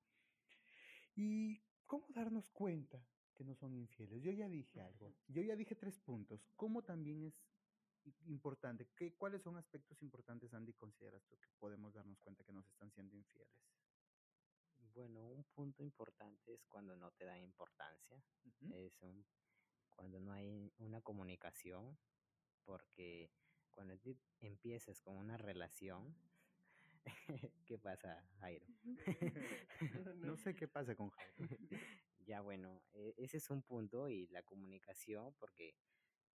[1.16, 4.22] ¿Y cómo darnos cuenta que no son infieles?
[4.22, 5.16] Yo ya dije algo.
[5.28, 6.46] Yo ya dije tres puntos.
[6.56, 7.44] ¿Cómo también es
[8.28, 8.90] importante?
[8.96, 12.92] ¿Qué, ¿Cuáles son aspectos importantes, Andy, consideras tú que podemos darnos cuenta que nos están
[12.92, 13.54] siendo infieles?
[14.94, 18.24] Bueno, un punto importante es cuando no te dan importancia,
[18.72, 19.26] es un-
[20.00, 22.00] cuando no hay una comunicación,
[22.64, 23.30] porque
[23.70, 26.16] cuando tú empieces con una relación,
[27.66, 28.66] ¿qué pasa, Jairo?
[30.24, 31.58] No sé qué pasa con Jairo.
[32.20, 35.76] Ya bueno, e- ese es un punto y la comunicación, porque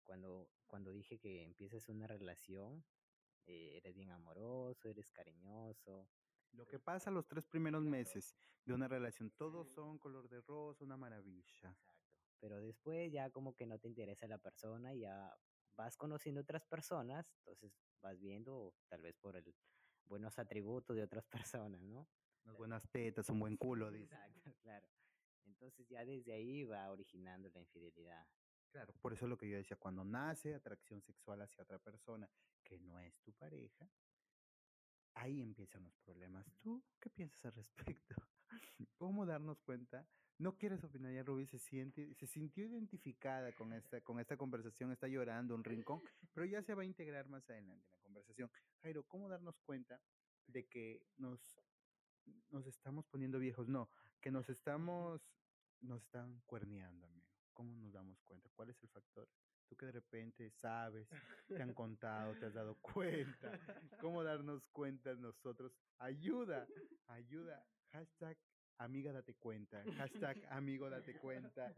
[0.03, 2.83] cuando, cuando dije que empiezas una relación,
[3.45, 6.09] eh, eres bien amoroso, eres cariñoso,
[6.53, 10.83] Lo que pasa los tres primeros meses de una relación, todos son color de rosa,
[10.83, 11.77] una maravilla.
[12.41, 15.33] Pero después ya como que no te interesa la persona, ya
[15.77, 19.55] vas conociendo otras personas, entonces vas viendo tal vez por el
[20.05, 21.25] buenos atributos de otras
[21.55, 22.09] personas, ¿no?
[22.43, 24.15] Unas buenas tetas, un buen culo, dice.
[24.15, 24.87] Exacto, claro.
[25.45, 28.27] Entonces ya desde ahí va originando la infidelidad.
[28.71, 32.29] Claro, por eso es lo que yo decía, cuando nace atracción sexual hacia otra persona
[32.63, 33.87] que no es tu pareja,
[35.13, 36.47] ahí empiezan los problemas.
[36.61, 38.15] ¿Tú qué piensas al respecto?
[38.97, 40.07] ¿Cómo darnos cuenta?
[40.41, 44.91] No quieres opinar, ya Ruby se siente, se sintió identificada con esta, con esta conversación,
[44.91, 46.01] está llorando un rincón,
[46.33, 48.51] pero ya se va a integrar más adelante en la conversación.
[48.81, 50.01] Jairo, ¿cómo darnos cuenta
[50.47, 51.39] de que nos,
[52.49, 53.67] nos estamos poniendo viejos?
[53.67, 55.21] No, que nos estamos,
[55.79, 57.29] nos están cuerneando, amigo.
[57.53, 58.49] ¿Cómo nos damos cuenta?
[58.55, 59.29] ¿Cuál es el factor?
[59.67, 61.07] Tú que de repente sabes,
[61.47, 63.59] te han contado, te has dado cuenta.
[63.99, 65.71] ¿Cómo darnos cuenta nosotros?
[65.99, 66.67] Ayuda,
[67.05, 67.63] ayuda.
[67.91, 68.37] Hashtag
[68.77, 69.83] amiga date cuenta.
[69.97, 71.73] Hashtag amigo date cuenta.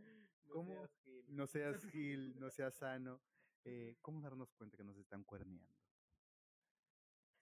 [0.46, 0.72] No ¿Cómo?
[0.72, 1.26] seas gil.
[1.36, 3.22] No seas gil, no seas sano.
[3.66, 5.68] Eh, ¿Cómo darnos cuenta que nos están cuerneando?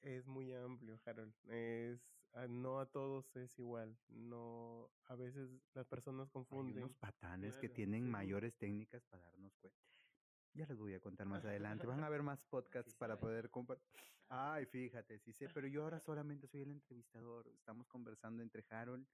[0.02, 1.34] Es muy amplio, Harold.
[1.50, 2.02] Es,
[2.34, 3.96] a- no a todos es igual.
[4.08, 6.78] No, a veces las personas Hay confunden.
[6.78, 9.80] unos patanes que tienen mayores técnicas para darnos cuenta.
[10.54, 11.86] Ya les voy a contar más adelante.
[11.86, 13.22] Van a haber más podcasts Sí para sabe.
[13.28, 13.86] poder compartir.
[14.28, 17.48] Ay, fíjate, sí sé, pero yo ahora solamente soy el entrevistador.
[17.50, 19.06] Estamos conversando entre Harold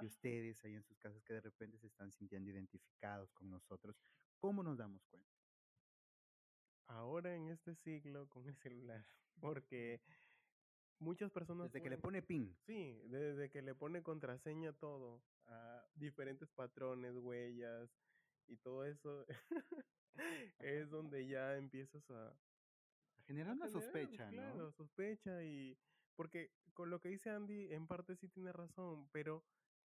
[0.00, 3.96] y ustedes ahí en sus casas que de repente se están sintiendo identificados con nosotros.
[4.38, 5.30] ¿Cómo nos damos cuenta?
[6.88, 9.04] Ahora en este siglo con el celular.
[9.40, 10.00] Porque
[10.98, 11.72] muchas personas...
[11.72, 12.56] Desde que le pone pin.
[12.66, 17.90] Sí, desde que le pone contraseña todo, a diferentes patrones, huellas
[18.46, 19.26] y todo eso,
[20.58, 22.36] es donde ya empiezas a,
[23.26, 24.72] generar una sospecha, Claro, ¿no?
[24.72, 25.76] sospecha y
[26.14, 29.44] porque con lo que dice Andy, en parte sí tiene razón, pero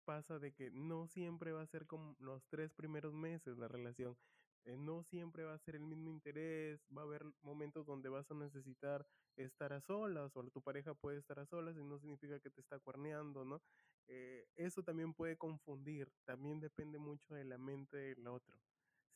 [0.09, 4.17] pasa de que no siempre va a ser como los tres primeros meses la relación.
[4.65, 8.31] eh, no siempre va a ser el mismo interés, va a haber momentos donde vas
[8.31, 12.41] a necesitar estar a solas o tu pareja puede estar a solas y no significa
[12.41, 13.63] que te está cuerneando, ¿no?
[14.09, 18.59] Eh, eso también puede confundir, también depende mucho de la mente del otro,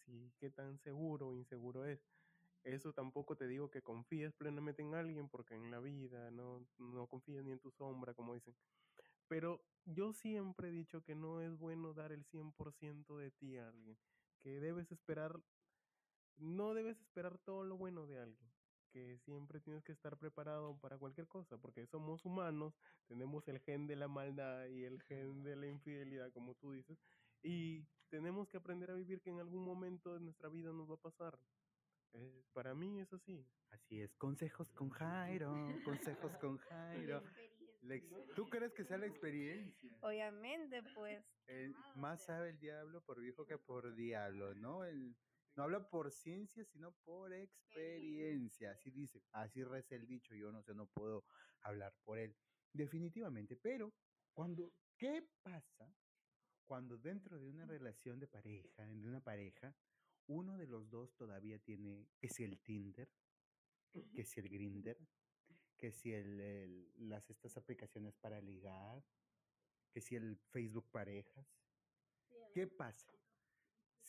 [0.05, 2.01] si qué tan seguro o inseguro es.
[2.65, 7.07] Eso tampoco te digo que confíes plenamente en alguien, porque en la vida no, no
[7.09, 8.57] confías ni en tu sombra, como dicen.
[9.33, 13.67] Pero yo siempre he dicho que no es bueno dar el 100% de ti a
[13.67, 13.97] alguien,
[14.43, 15.41] que debes esperar,
[16.37, 18.53] no debes esperar todo lo bueno de alguien,
[18.91, 22.75] que siempre tienes que estar preparado para cualquier cosa, porque somos humanos,
[23.07, 26.99] tenemos el gen de la maldad y el gen de la infidelidad, como tú dices,
[27.43, 30.97] y tenemos que aprender a vivir que en algún momento de nuestra vida nos va
[30.97, 31.39] a pasar.
[32.13, 33.47] Eh, para mí es así.
[33.71, 34.15] Así es.
[34.17, 35.81] Consejos con Jairo.
[35.85, 37.23] Consejos con Jairo.
[37.89, 39.99] Ex- ¿Tú crees que sea la experiencia?
[40.03, 41.25] Obviamente, pues.
[41.47, 44.85] El- más sabe el diablo por viejo que por diablo, ¿no?
[44.85, 45.17] El-
[45.57, 48.71] no habla por ciencia, sino por experiencia.
[48.73, 50.35] Así dice, así reza el dicho.
[50.35, 51.25] Yo no sé, no puedo
[51.61, 52.35] hablar por él.
[52.73, 53.57] Definitivamente.
[53.57, 53.93] Pero,
[54.33, 55.95] cuando, ¿qué pasa
[56.65, 59.77] cuando dentro de una relación de pareja, de una pareja,
[60.27, 63.11] uno de los dos todavía tiene, que si el Tinder,
[64.15, 64.97] que si el Grinder,
[65.83, 69.03] que si el, el- las estas aplicaciones para ligar,
[69.93, 71.45] que si el Facebook parejas.
[72.55, 73.11] ¿Qué pasa?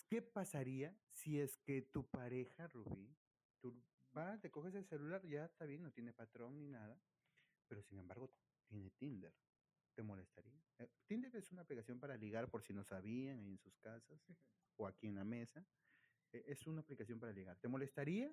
[0.08, 3.18] ¿Qué pasaría si es que tu pareja, Rubí,
[3.60, 3.74] tú
[4.12, 6.96] vas, te coges el celular, ya está bien, no tiene patrón ni nada,
[7.68, 8.30] pero sin embargo
[8.68, 9.34] tiene Tinder?
[9.96, 10.62] ¿Te molestaría?
[10.78, 14.22] Eh, Tinder es una aplicación para ligar, por si no sabían, ahí en sus casas
[14.78, 15.66] o aquí en la mesa.
[16.34, 17.58] Eh, Es una aplicación para ligar.
[17.58, 18.32] ¿Te molestaría?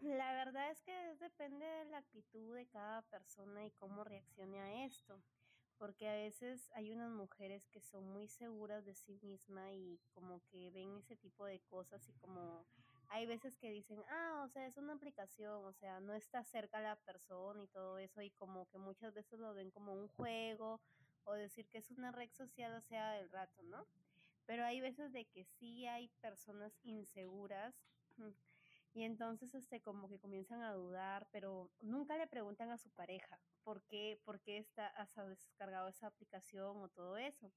[0.00, 4.84] La verdad es que depende de la actitud de cada persona y cómo reaccione a
[4.84, 5.22] esto.
[5.78, 10.40] Porque a veces hay unas mujeres que son muy seguras de sí misma y como
[10.46, 12.66] que ven ese tipo de cosas y como
[13.08, 16.80] hay veces que dicen, ah, o sea, es una aplicación, o sea, no está cerca
[16.80, 20.80] la persona y todo eso y como que muchas veces lo ven como un juego
[21.24, 23.86] o decir que es una red social, o sea, del rato, ¿no?
[24.46, 27.74] Pero hay veces de que sí hay personas inseguras
[28.16, 28.30] mm,
[28.96, 33.38] y entonces este como que comienzan a dudar, pero nunca le preguntan a su pareja
[33.62, 37.52] por qué, por qué está, has descargado esa aplicación o todo eso,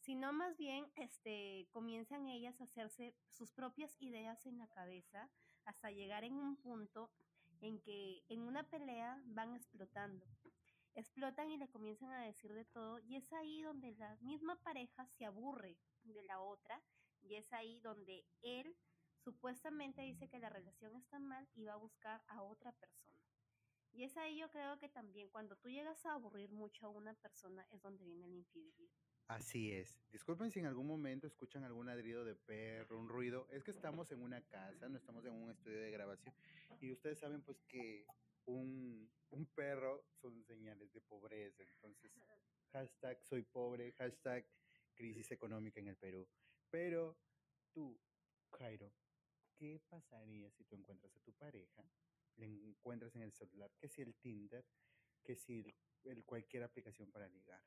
[0.00, 5.30] sino más bien este comienzan ellas a hacerse sus propias ideas en la cabeza
[5.64, 7.08] hasta llegar en un punto
[7.60, 10.26] en que en una pelea van explotando.
[10.96, 15.06] Explotan y le comienzan a decir de todo y es ahí donde la misma pareja
[15.06, 16.82] se aburre de la otra
[17.22, 18.74] y es ahí donde él
[19.22, 23.18] supuestamente dice que la relación está mal y va a buscar a otra persona.
[23.92, 27.14] Y es ahí yo creo que también cuando tú llegas a aburrir mucho a una
[27.14, 28.94] persona es donde viene la infidelidad.
[29.26, 30.00] Así es.
[30.10, 33.46] Disculpen si en algún momento escuchan algún ladrido de perro, un ruido.
[33.50, 36.34] Es que estamos en una casa, no estamos en un estudio de grabación.
[36.80, 38.06] Y ustedes saben pues que
[38.46, 41.62] un, un perro son señales de pobreza.
[41.62, 42.10] Entonces,
[42.72, 44.46] hashtag soy pobre, hashtag
[44.94, 46.28] crisis económica en el Perú.
[46.68, 47.16] Pero
[47.72, 48.00] tú,
[48.58, 48.92] Jairo,
[49.60, 51.84] ¿qué pasaría si tú encuentras a tu pareja,
[52.36, 54.64] le encuentras en el celular, que si el Tinder,
[55.22, 57.62] que si el- el cualquier aplicación para ligar?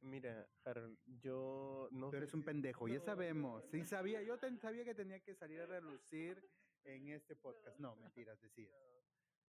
[0.00, 3.64] Mira, Harold, yo no Tú eres un pendejo, ya no, sabemos.
[3.64, 6.50] no, Sí sabía, yo ten- sabía que tenía que salir a relucir
[6.82, 7.36] en este
[7.76, 7.78] podcast.
[7.78, 8.74] No, mentiras, decías.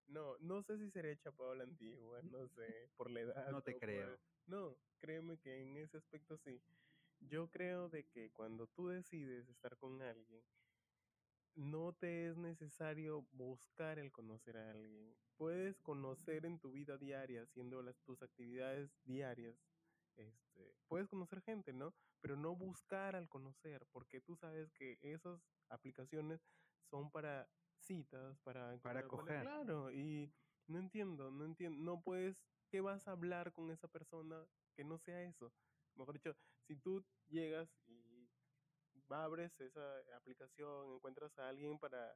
[0.05, 3.49] No, no sé si sería chapado a la antigua, no sé, por la edad.
[3.51, 4.19] No te o por- creo.
[4.45, 6.61] No, créeme que en ese aspecto sí.
[7.19, 10.43] Yo creo de que cuando tú decides estar con alguien,
[11.55, 15.15] no te es necesario buscar el conocer a alguien.
[15.37, 19.55] Puedes conocer en tu vida diaria, haciendo las, tus actividades diarias.
[20.15, 21.93] Este, puedes conocer gente, ¿no?
[22.21, 26.41] Pero no buscar al conocer, porque tú sabes que esas aplicaciones
[26.89, 29.41] son para citas, para Para coger.
[29.41, 30.33] Claro, y
[30.67, 32.37] no entiendo, no entiendo, no puedes,
[32.69, 35.53] ¿qué vas a hablar con esa persona que no sea eso?
[35.95, 36.35] Mejor dicho,
[36.67, 37.69] si tú llegas
[39.11, 42.15] abres esa aplicación, encuentras a alguien para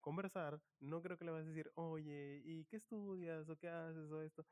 [0.00, 4.10] conversar, no creo que le vas a decir, oye, ¿y qué estudias o qué haces
[4.10, 4.46] o esto?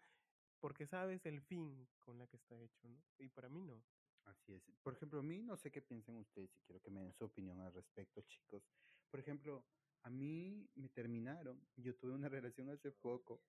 [0.61, 3.03] Porque sabes el fin con la que está hecho, ¿no?
[3.19, 3.85] Y para mí no.
[4.25, 4.63] Así es.
[4.83, 7.25] Por ejemplo, a mí no sé qué piensan ustedes y quiero que me den su
[7.25, 8.63] opinión al respecto, chicos.
[9.11, 9.63] Por ejemplo,
[10.03, 11.61] a mí me terminaron.
[11.77, 13.41] Yo tuve una relación hace poco.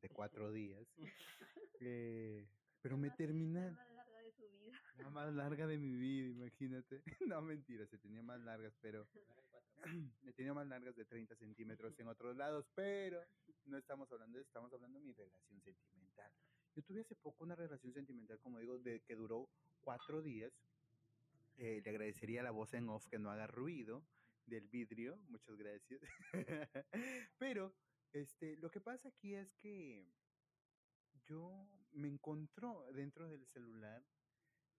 [0.00, 0.86] de cuatro días.
[1.84, 2.46] Eh,
[2.80, 4.01] pero me termina La más larga
[4.38, 4.72] de su vida.
[4.98, 7.02] la más larga de mi vida, imagínate.
[7.26, 9.06] No, mentira, se tenía más largas, pero
[10.22, 13.24] me tenía más largas de 30 centímetros en otros lados, pero
[13.66, 16.32] no estamos hablando de eso, estamos hablando de mi relación sentimental.
[16.74, 19.48] Yo tuve hace poco una relación sentimental, como digo, de que duró
[19.80, 20.52] cuatro días.
[21.58, 24.02] Eh, le agradecería la voz en off que no haga ruido
[24.46, 26.00] del vidrio, muchas gracias.
[27.38, 27.74] pero
[28.12, 30.06] este, lo que pasa aquí es que
[31.26, 34.02] yo me encontró dentro del celular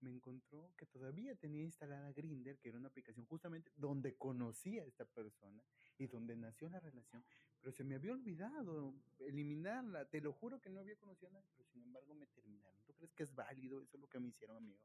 [0.03, 4.85] me encontró que todavía tenía instalada Grinder, que era una aplicación justamente donde conocí a
[4.85, 5.63] esta persona
[5.97, 7.23] y donde nació la relación,
[7.59, 10.09] pero se me había olvidado eliminarla.
[10.09, 12.83] Te lo juro que no había conocido a nadie, pero sin embargo me terminaron.
[12.85, 14.79] ¿Tú crees que es válido eso lo que me hicieron, amigo?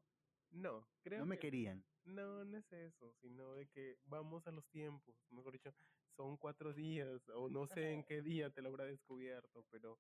[0.51, 1.85] No, creo No me que- querían.
[2.05, 5.15] No, no es eso, sino de que vamos a los tiempos.
[5.31, 5.75] Mejor dicho,
[6.17, 9.99] son cuatro días, o no sé en qué día te lo habrá descubierto, pero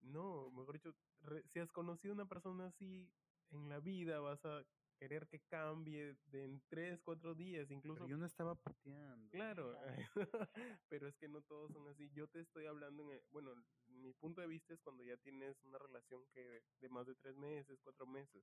[0.00, 3.08] no, mejor dicho, re- si has conocido a una persona así
[3.50, 4.64] en la vida, vas a
[4.98, 8.00] querer que cambie de en tres, cuatro días, incluso.
[8.00, 9.30] Pero yo no estaba puteando.
[9.30, 9.78] Claro,
[10.88, 12.10] pero es que no todos son así.
[12.14, 13.54] Yo te estoy hablando, en, el- bueno,
[13.86, 17.14] mi punto de vista es cuando ya tienes una relación que de, de más de
[17.14, 18.42] tres meses, cuatro meses.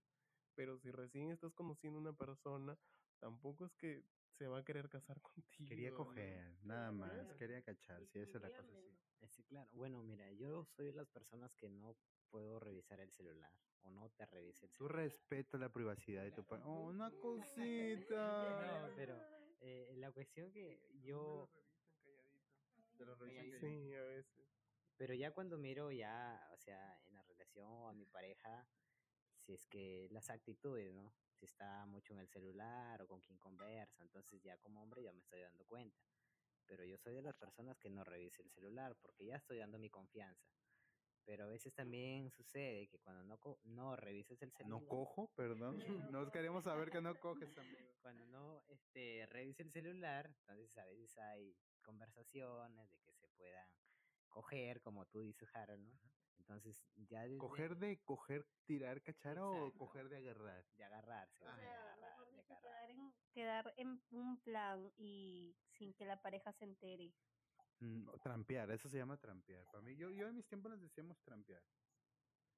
[0.55, 2.77] Pero si recién estás conociendo a una persona,
[3.19, 4.03] tampoco es que
[4.37, 5.67] se va a querer casar contigo.
[5.67, 5.97] Quería ¿no?
[5.97, 9.27] coger, nada más, quería cachar, sí, esa es la cosa, sí.
[9.27, 9.69] Sí, claro.
[9.73, 11.97] Bueno, mira, yo soy de las personas que no
[12.29, 13.51] puedo revisar el celular
[13.85, 14.95] o no te revise el Tú celular.
[15.03, 18.15] respeto la privacidad de tu pa- Oh, una cosita.
[18.15, 19.15] No, pero
[19.61, 21.49] eh, la cuestión que yo,
[22.97, 24.47] Te lo revisan que- Sí, a veces.
[24.97, 28.67] pero ya cuando miro ya, o sea, en la relación o a mi pareja,
[29.41, 31.13] si es que las actitudes, ¿no?
[31.33, 35.11] Si está mucho en el celular o con quien conversa, entonces ya como hombre ya
[35.11, 36.01] me estoy dando cuenta.
[36.65, 39.77] Pero yo soy de las personas que no revise el celular porque ya estoy dando
[39.77, 40.47] mi confianza.
[41.25, 45.33] Pero a veces también sucede que cuando no, co- no revisas el celular, No cojo,
[45.35, 45.77] perdón.
[46.15, 47.79] Nos queremos saber que no coges, amigo.
[48.01, 53.67] cuando no este, revise el celular, entonces a veces hay conversaciones de que se puedan
[54.29, 55.99] coger, como tú dices, Harold, ¿no?
[56.37, 60.65] Entonces ya desde- ¿Coger de coger, tirar, cachar o coger de agarrar?
[60.75, 62.87] de agarrarse, Ah, de O sea, agarrar, mejor de dicho, agarrar.
[62.87, 67.15] quedar en, quedar en un plan y sin que la pareja se entere.
[67.79, 69.65] Mm, o trampear, eso se llama trampear.
[69.65, 71.63] Para mí, yo, yo en mis tiempos les decíamos trampear.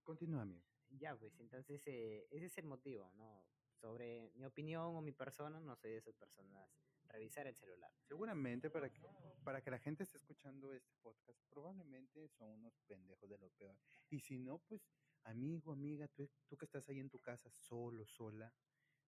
[0.03, 0.63] Continúa, amigo.
[0.89, 3.45] Ya, pues entonces eh, ese es el motivo, ¿no?
[3.73, 6.69] Sobre mi opinión o mi persona, no soy de esas personas.
[7.09, 7.91] Revisar el celular.
[8.01, 9.01] Seguramente para que,
[9.43, 13.77] para que la gente esté escuchando este podcast, probablemente son unos pendejos de lo peor.
[14.09, 14.81] Y si no, pues,
[15.23, 18.53] amigo, amiga, tú, tú que estás ahí en tu casa solo, sola,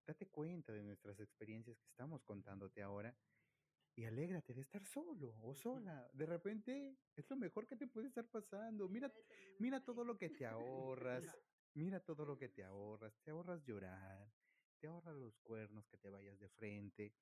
[0.08, 3.16] date cuenta de nuestras experiencias que estamos contándote ahora
[4.00, 6.10] y alégrate de estar solo o sola.
[6.14, 8.88] De repente es lo mejor que te puede estar pasando.
[8.88, 9.12] Mira,
[9.60, 11.24] mira todo lo que te ahorras.
[11.76, 13.14] Mira todo lo que te ahorras.
[13.22, 14.34] Te ahorras llorar.
[14.80, 17.14] Te ahorras los cuernos que te vayas de frente.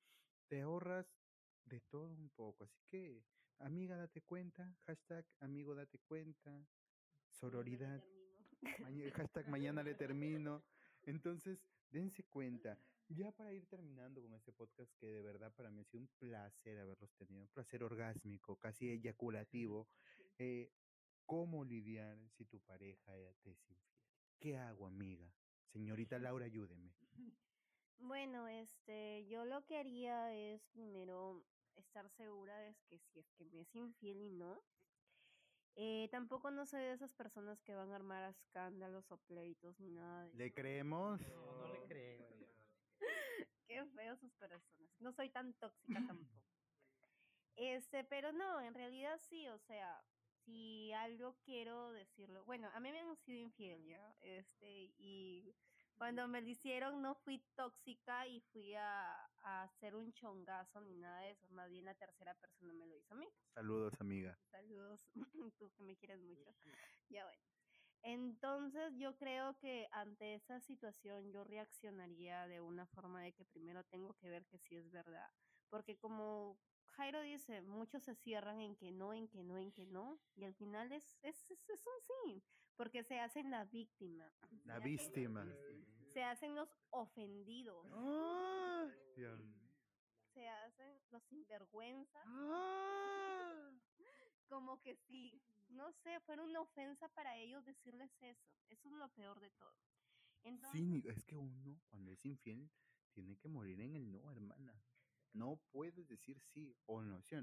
[0.47, 1.05] Te ahorras
[1.65, 2.63] de todo un poco.
[2.63, 3.25] Así que,
[3.57, 4.77] amiga, date cuenta.
[4.85, 6.63] Hashtag amigo, date cuenta.
[7.31, 8.03] Sororidad.
[9.15, 10.63] Hashtag mañana le termino.
[11.03, 11.59] Entonces,
[11.89, 12.79] dense cuenta.
[13.09, 16.09] Ya para ir terminando con este podcast, que de verdad para mí ha sido un
[16.19, 19.87] placer haberlos tenido, un placer orgásmico, casi eyaculativo.
[20.37, 20.73] eh,
[21.25, 23.97] ¿Cómo lidiar si tu pareja te es infiel?
[24.39, 25.33] ¿Qué hago, amiga?
[25.71, 26.93] Señorita Laura, ayúdeme.
[27.99, 31.43] Bueno, este, yo lo que haría es primero
[31.75, 34.63] estar segura de que si es que me es infiel y no.
[35.75, 39.89] Eh, tampoco no soy de esas personas que van a armar escándalos o pleitos ni
[39.89, 40.53] nada de ¿Le eso.
[40.53, 41.21] creemos?
[41.21, 41.66] No, no.
[43.77, 44.89] Qué feos sus personas.
[44.99, 46.31] No soy tan tóxica tampoco.
[47.59, 50.03] Este, pero no, en realidad sí, o sea,
[50.45, 52.45] si algo quiero decirlo.
[52.45, 54.15] Bueno, a mí me han sido infiel, ¿ya?
[54.21, 55.55] Este, y
[55.97, 59.11] cuando me lo hicieron no fui tóxica y fui a,
[59.41, 61.47] a hacer un chongazo ni nada de eso.
[61.49, 63.27] Más bien la tercera persona me lo hizo a mí.
[63.55, 64.39] Saludos, amiga.
[64.51, 65.01] Saludos,
[65.57, 66.55] tú que me quieres mucho.
[67.09, 67.56] Ya bueno.
[68.03, 73.83] Entonces yo creo que ante esa situación yo reaccionaría de una forma de que primero
[73.85, 75.29] tengo que ver que sí es verdad.
[75.69, 76.57] Porque como
[76.97, 80.19] Jairo dice, muchos se cierran en que no, en que no, en que no.
[80.35, 82.43] Y al final es, es, es, es un sí.
[82.75, 84.31] Porque se hacen la víctima.
[84.65, 85.45] La víctima.
[86.13, 87.85] Se hacen los ofendidos.
[87.93, 88.87] ¡Ah!
[90.33, 92.19] Se hacen los sinvergüenza.
[92.25, 93.26] ¡Ah!
[94.47, 98.47] Como que si, no sé, fuera una ofensa para ellos decirles eso.
[98.69, 99.75] Eso es lo peor de todo.
[100.43, 101.09] Entonces, Cínico.
[101.09, 102.69] Es que uno, cuando es infiel,
[103.13, 104.81] tiene que morir en el no, hermana.
[105.33, 107.35] No puedes decir sí o no, ¿sí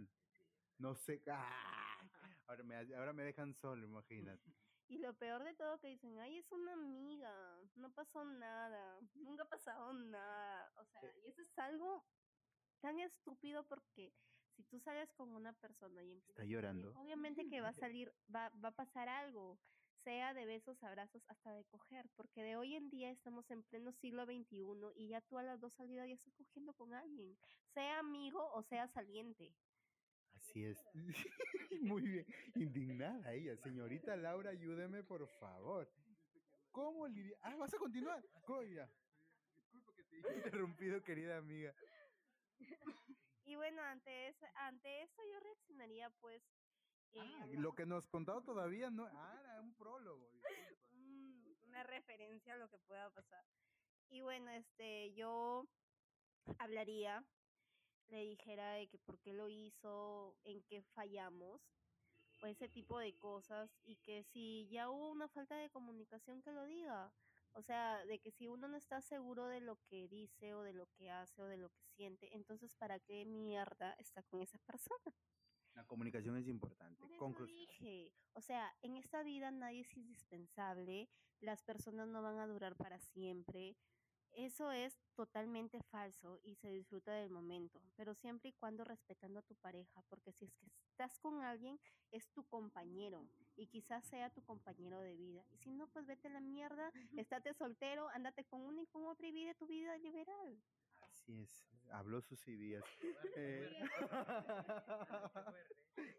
[0.79, 0.95] no?
[0.95, 1.23] Sé.
[1.27, 2.09] ¡Ay!
[2.47, 4.55] Ahora me, ahora me dejan solo, imagínate.
[4.89, 7.33] Y lo peor de todo que dicen, ay, es una amiga,
[7.77, 10.73] no pasó nada, nunca ha pasado nada.
[10.77, 12.05] O sea, y eso es algo
[12.81, 14.13] tan estúpido porque
[14.57, 16.93] si tú sales con una persona y empiezas Está a salir, llorando.
[16.97, 19.59] obviamente que va a salir, va, va a pasar algo,
[20.05, 23.93] sea de besos, abrazos, hasta de coger, porque de hoy en día estamos en pleno
[23.93, 24.63] siglo XXI
[24.97, 27.37] y ya tú a las dos salidas ya estás cogiendo con alguien,
[27.73, 29.55] sea amigo o sea saliente.
[30.35, 30.79] Así es.
[31.81, 32.27] Muy bien.
[32.55, 33.57] Indignada ella.
[33.57, 35.89] Señorita Laura, ayúdeme, por favor.
[36.71, 37.39] ¿Cómo lidiar?
[37.43, 38.23] Ah, vas a continuar.
[38.43, 38.91] Coya.
[39.55, 41.75] Disculpa que te haya interrumpido, querida amiga.
[43.45, 46.43] Y bueno, ante, ese- ante eso yo reaccionaría pues...
[47.13, 49.07] eh, Ah, lo que nos contado todavía no.
[49.07, 50.27] Ah, era un prólogo.
[50.93, 53.45] mm, una referencia a lo que pueda pasar.
[54.11, 55.65] Y bueno, este, yo
[56.59, 57.25] hablaría,
[58.09, 61.61] le dijera de que por qué lo hizo, en qué fallamos,
[62.43, 66.53] o ese tipo de cosas, y que si ya hubo una falta de comunicación, que
[66.53, 67.13] lo diga.
[67.55, 70.73] O sea, de que si uno no está seguro de lo que dice o de
[70.73, 74.59] lo que hace o de lo que siente, entonces ¿para qué mierda está con esa
[74.59, 75.15] persona?
[75.75, 77.17] La comunicación es importante.
[77.17, 77.57] Conclusión.
[77.57, 81.09] dije, o sea, en esta vida nadie es indispensable,
[81.41, 83.77] las personas no van a durar para siempre.
[84.33, 89.43] Eso es totalmente falso y se disfruta del momento, pero siempre y cuando respetando a
[89.43, 91.79] tu pareja, porque si es que estás con alguien,
[92.11, 95.45] es tu compañero y quizás sea tu compañero de vida.
[95.51, 99.07] Y si no, pues vete a la mierda, estate soltero, ándate con una y con
[99.07, 100.63] otra y vive tu vida liberal.
[101.01, 101.67] Así es.
[101.91, 102.85] Habló sus ideas.
[103.37, 103.71] Eh,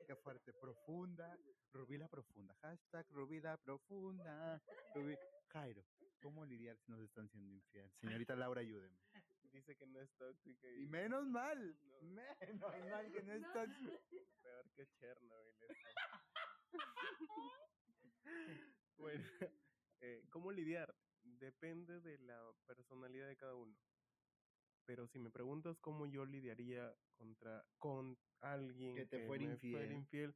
[0.07, 0.53] Qué fuerte.
[0.53, 1.37] Profunda.
[1.71, 2.55] Rubí la profunda.
[2.61, 4.61] Hashtag Rubí la profunda.
[5.55, 5.85] Jairo,
[6.21, 7.89] ¿cómo lidiar si nos están siendo infiel?
[8.01, 8.99] Señorita Laura, ayúdeme.
[9.53, 11.77] Dice que no es tóxica Y y menos mal.
[12.01, 12.01] No.
[12.01, 12.59] Menos
[12.91, 13.91] mal que no es tóxico.
[14.41, 15.55] peor que Chernobyl.
[15.63, 15.79] esto.
[18.97, 19.23] bueno,
[20.01, 20.93] eh, ¿cómo lidiar?
[21.23, 23.77] Depende de la personalidad de cada uno.
[24.85, 29.91] Pero si me preguntas cómo yo lidiaría contra con alguien Que te fuera me infiel.
[29.93, 30.35] infiel,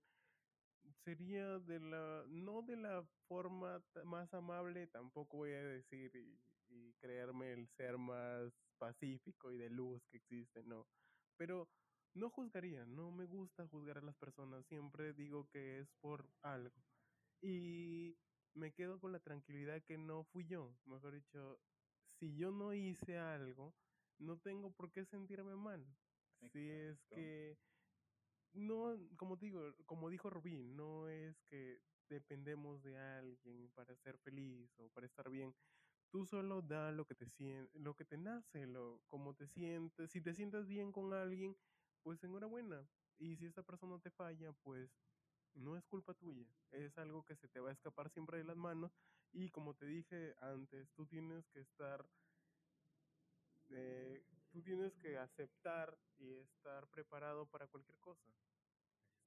[1.04, 6.94] sería de la no de la forma más amable, tampoco voy a decir y, y
[6.96, 10.88] creerme el ser más pacífico y de luz que existe, no.
[11.38, 11.70] Pero
[12.14, 16.84] no juzgaría, no me gusta juzgar a las personas, siempre digo que es por algo.
[17.42, 18.18] Y
[18.54, 21.60] me quedo con la tranquilidad que no fui yo, mejor dicho,
[22.20, 23.76] si yo no hice algo,
[24.20, 25.86] no tengo por qué sentirme mal.
[26.52, 27.58] Si es que
[28.54, 34.74] no, como digo, como dijo Rubín, no es que dependemos de alguien para ser feliz
[34.80, 35.56] o para estar bien.
[36.12, 37.28] Tú solo da lo que te
[37.74, 40.12] lo que te nace, lo como te sientes.
[40.12, 41.58] Si te sientes bien con alguien,
[42.04, 42.89] pues enhorabuena.
[43.18, 44.91] Y si esta persona te falla, pues
[45.54, 46.47] no es culpa tuya.
[46.72, 48.91] Es algo que se te va a escapar siempre de las manos.
[49.32, 52.10] Y como te dije antes, tú tienes que estar
[53.70, 58.30] eh, tú tienes que aceptar y estar preparado para cualquier cosa.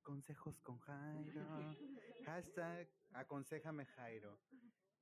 [0.02, 1.76] Consejos con Jairo.
[2.26, 4.40] Hashtag aconsejame Jairo.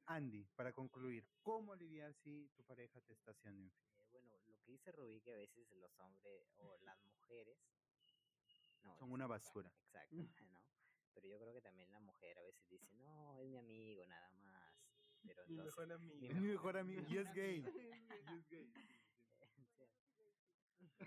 [0.06, 3.92] Andy, para concluir, ¿cómo lidiar si tu pareja te está haciendo infiel?
[3.96, 7.58] Eh, bueno, lo que dice Rubí, que a veces los hombres o las mujeres...
[8.82, 9.70] No, Son una basura.
[9.84, 10.16] Exacto,
[10.50, 10.60] ¿no?
[11.14, 14.30] Pero yo creo que también la mujer a veces dice, no, es mi amigo, nada
[14.32, 14.74] más.
[15.22, 15.64] Pero Mi entonces...
[15.66, 16.16] mejor amigo.
[16.20, 17.02] mi Es mi mejor amigo.
[17.08, 17.64] Y es gay.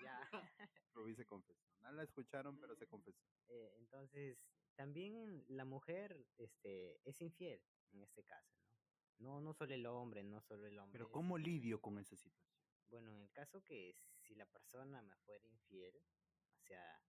[0.01, 0.19] Ya.
[0.93, 1.61] Rubí se confesó.
[1.81, 3.23] No la escucharon, pero se confesó.
[3.49, 4.37] Eh, entonces,
[4.75, 8.73] también la mujer este, es infiel en este caso, ¿no?
[9.19, 10.93] No, no solo el hombre, no solo el hombre.
[10.93, 12.63] Pero es ¿cómo lidio con esa situación?
[12.89, 15.95] Bueno, en el caso que si la persona me fuera infiel,
[16.57, 17.01] o sea,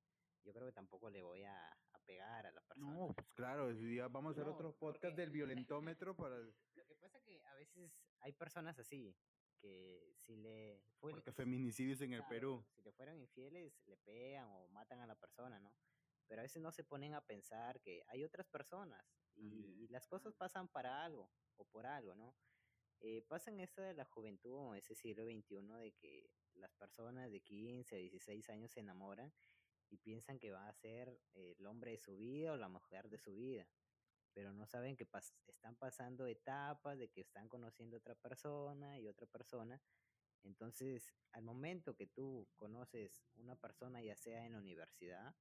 [0.43, 2.93] yo creo que tampoco le voy a, a pegar a la persona.
[2.95, 3.68] No, pues claro,
[4.11, 5.30] vamos a hacer No, otro podcast porque- del
[5.66, 6.37] violentómetro para...
[6.39, 9.16] Lo que pasa que a veces hay personas así,
[9.64, 11.16] que si le fuera...
[11.16, 12.62] Porque feminicidios en el Perú.
[12.74, 15.72] Si le fueran infieles, le pegan o matan a la persona, ¿no?
[16.26, 19.02] Pero a veces no se ponen a pensar que hay otras personas
[19.34, 22.34] y, las cosas pasan para algo o por algo, ¿no?
[23.00, 27.40] Eh, pasa en de la juventud, en ese siglo XXI, de que las personas de
[27.40, 29.32] 15 a 16 años se enamoran
[29.90, 33.18] y piensan que va a ser el hombre de su vida o la mujer de
[33.18, 33.66] su vida,
[34.35, 38.99] pero no saben que pas- están pasando etapas de que están conociendo a otra persona
[39.01, 39.82] y otra persona.
[40.43, 45.37] Entonces, al momento que tú conoces una persona, ya sea en la universidad,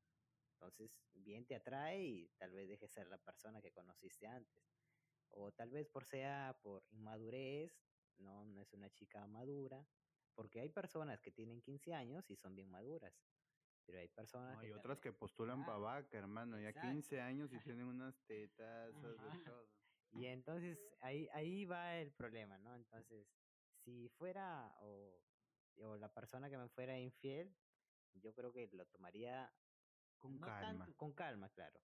[0.53, 4.71] entonces bien te atrae y tal vez deje ser la persona que conociste antes.
[5.29, 7.83] O tal vez por sea por inmadurez,
[8.17, 9.87] no, no es una chica madura,
[10.35, 13.19] porque hay personas que tienen 15 años y son bien maduras,
[13.85, 16.59] pero hay personas No, hay que otras que postulan para vaca, hermano.
[16.59, 16.89] Ya Exacto.
[16.89, 19.67] 15 años y tienen unas tetas, de todo.
[20.13, 22.75] Y entonces ahí, ahí va el problema, ¿no?
[22.75, 23.25] Entonces,
[23.83, 25.19] si fuera o,
[25.77, 27.55] o la persona que me fuera infiel,
[28.13, 29.51] yo creo que lo tomaría
[30.19, 30.85] Con no calma.
[30.85, 31.79] tanto- con calma, claro.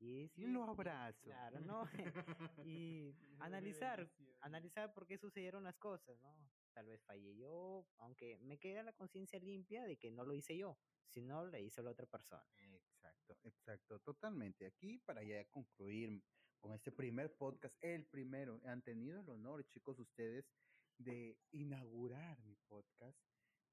[0.00, 1.22] Y, Y lo y- abrazo.
[1.22, 1.82] Claro, ¿no?
[2.66, 4.10] y analizar,
[4.40, 6.63] analizar por qué sucedieron las cosas, ¿no?
[6.74, 10.56] Tal vez fallé yo, aunque me queda la conciencia limpia de que no lo hice
[10.56, 10.76] yo,
[11.08, 12.44] sino lo hizo la otra persona.
[12.58, 14.66] Exacto, exacto, totalmente.
[14.66, 16.20] Aquí para ya concluir
[16.58, 20.50] con este primer podcast, el primero, han tenido el honor, chicos, ustedes,
[20.98, 23.18] de inaugurar mi podcast.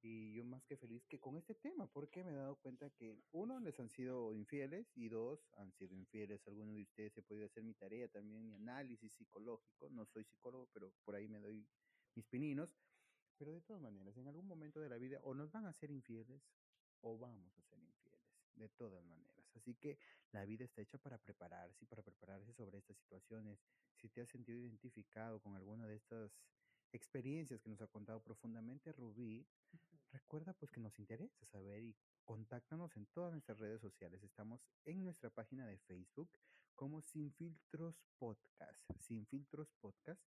[0.04, 3.16] Y yo más que feliz que con este tema, porque me he dado cuenta que
[3.32, 6.48] uno, les han sido infieles y dos, han sido infieles.
[6.48, 9.90] Algunos de ustedes he podido hacer mi tarea también, mi análisis psicológico.
[9.90, 11.68] No soy psicólogo, pero por ahí me doy
[12.16, 12.76] mis pininos.
[13.42, 15.90] Pero de todas maneras, en algún momento de la vida o nos van a ser
[15.90, 16.44] infieles
[17.02, 18.22] o vamos a ser infieles,
[18.54, 19.50] de todas maneras.
[19.56, 19.98] Así que
[20.32, 23.58] la vida está hecha para prepararse y para prepararse sobre estas situaciones.
[23.96, 26.38] Si te has sentido identificado con alguna de estas
[26.92, 29.44] experiencias que nos ha contado profundamente Rubí,
[30.12, 34.22] recuerda pues que nos interesa saber y contáctanos en todas nuestras redes sociales.
[34.22, 36.30] Estamos en nuestra página de Facebook
[36.76, 40.22] como Sin Filtros Podcast, Sin Filtros Podcast,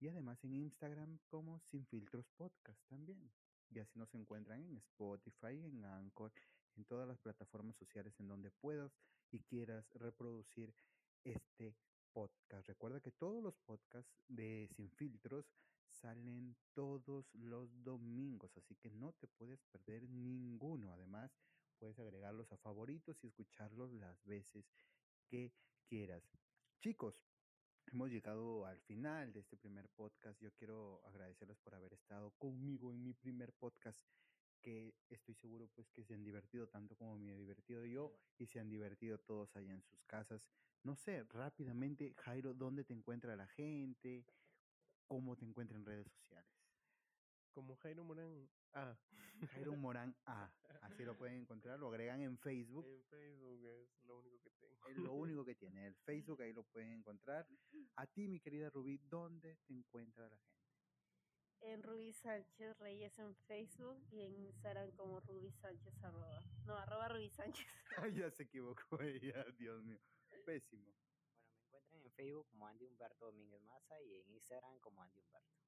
[0.00, 3.30] y además en Instagram como Sin Filtros Podcast también.
[3.70, 6.32] Y así nos encuentran en Spotify, en Anchor,
[6.76, 8.98] en todas las plataformas sociales en donde puedas
[9.30, 10.74] y quieras reproducir
[11.22, 11.76] este
[12.12, 12.66] podcast.
[12.66, 15.52] Recuerda que todos los podcasts de Sin Filtros
[15.86, 20.92] salen todos los domingos, así que no te puedes perder ninguno.
[20.92, 21.30] Además,
[21.78, 24.64] puedes agregarlos a favoritos y escucharlos las veces
[25.28, 25.52] que
[25.84, 26.24] quieras.
[26.80, 27.22] Chicos,
[27.92, 30.40] hemos llegado al final de este primer podcast.
[30.40, 34.00] Yo quiero agradecerles por haber estado conmigo en mi primer podcast
[34.62, 38.46] que estoy seguro pues que se han divertido tanto como me he divertido yo y
[38.46, 40.46] se han divertido todos allá en sus casas.
[40.82, 44.24] No sé, rápidamente, Jairo, ¿dónde te encuentra la gente?
[45.06, 46.52] ¿Cómo te encuentra en redes sociales?
[47.52, 48.48] Como Jairo Morán.
[48.72, 48.96] Ah,
[49.52, 50.52] Jairo Morán A,
[50.90, 54.88] así lo pueden encontrar, lo agregan en Facebook, en Facebook es lo único que tengo.
[54.88, 57.46] es lo único que tiene, el Facebook, ahí lo pueden encontrar.
[57.96, 60.60] A ti, mi querida Rubí, ¿dónde te encuentra la gente?
[61.62, 66.40] En Rubí Sánchez Reyes en Facebook y en Instagram como Rubí Sánchez arroba.
[66.64, 67.66] No, arroba Rubí Sánchez.
[67.98, 70.00] Ay, ya se equivocó ella, Dios mío,
[70.46, 70.86] pésimo.
[70.86, 75.20] Bueno, me encuentran en Facebook como Andy Humberto Domínguez Maza y en Instagram como Andy
[75.20, 75.60] Humberto.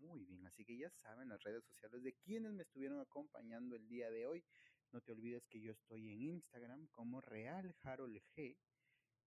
[0.00, 3.88] Muy bien, así que ya saben las redes sociales de quienes me estuvieron acompañando el
[3.88, 4.44] día de hoy.
[4.92, 8.56] No te olvides que yo estoy en Instagram como Real Harold G.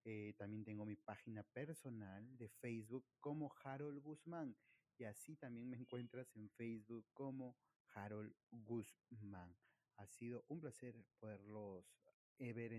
[0.04, 4.58] Eh, también tengo mi página personal de Facebook como Harold Guzmán.
[4.98, 7.58] Y así también me encuentras en Facebook como
[7.94, 9.56] Harold Guzmán.
[9.98, 11.86] Ha sido un placer poderlos
[12.40, 12.72] haber,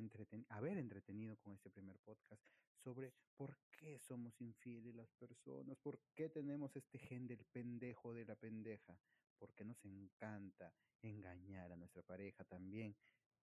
[0.49, 2.43] haber entretenido con este primer podcast
[2.83, 8.25] sobre por qué somos infieles las personas, por qué tenemos este gen del pendejo de
[8.25, 8.99] la pendeja,
[9.43, 12.95] porque nos encanta engañar a nuestra pareja también.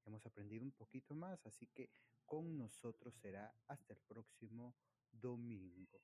[0.06, 1.90] Hemos aprendido un poquito más, así que
[2.26, 4.74] con nosotros será hasta el próximo
[5.12, 6.00] domingo.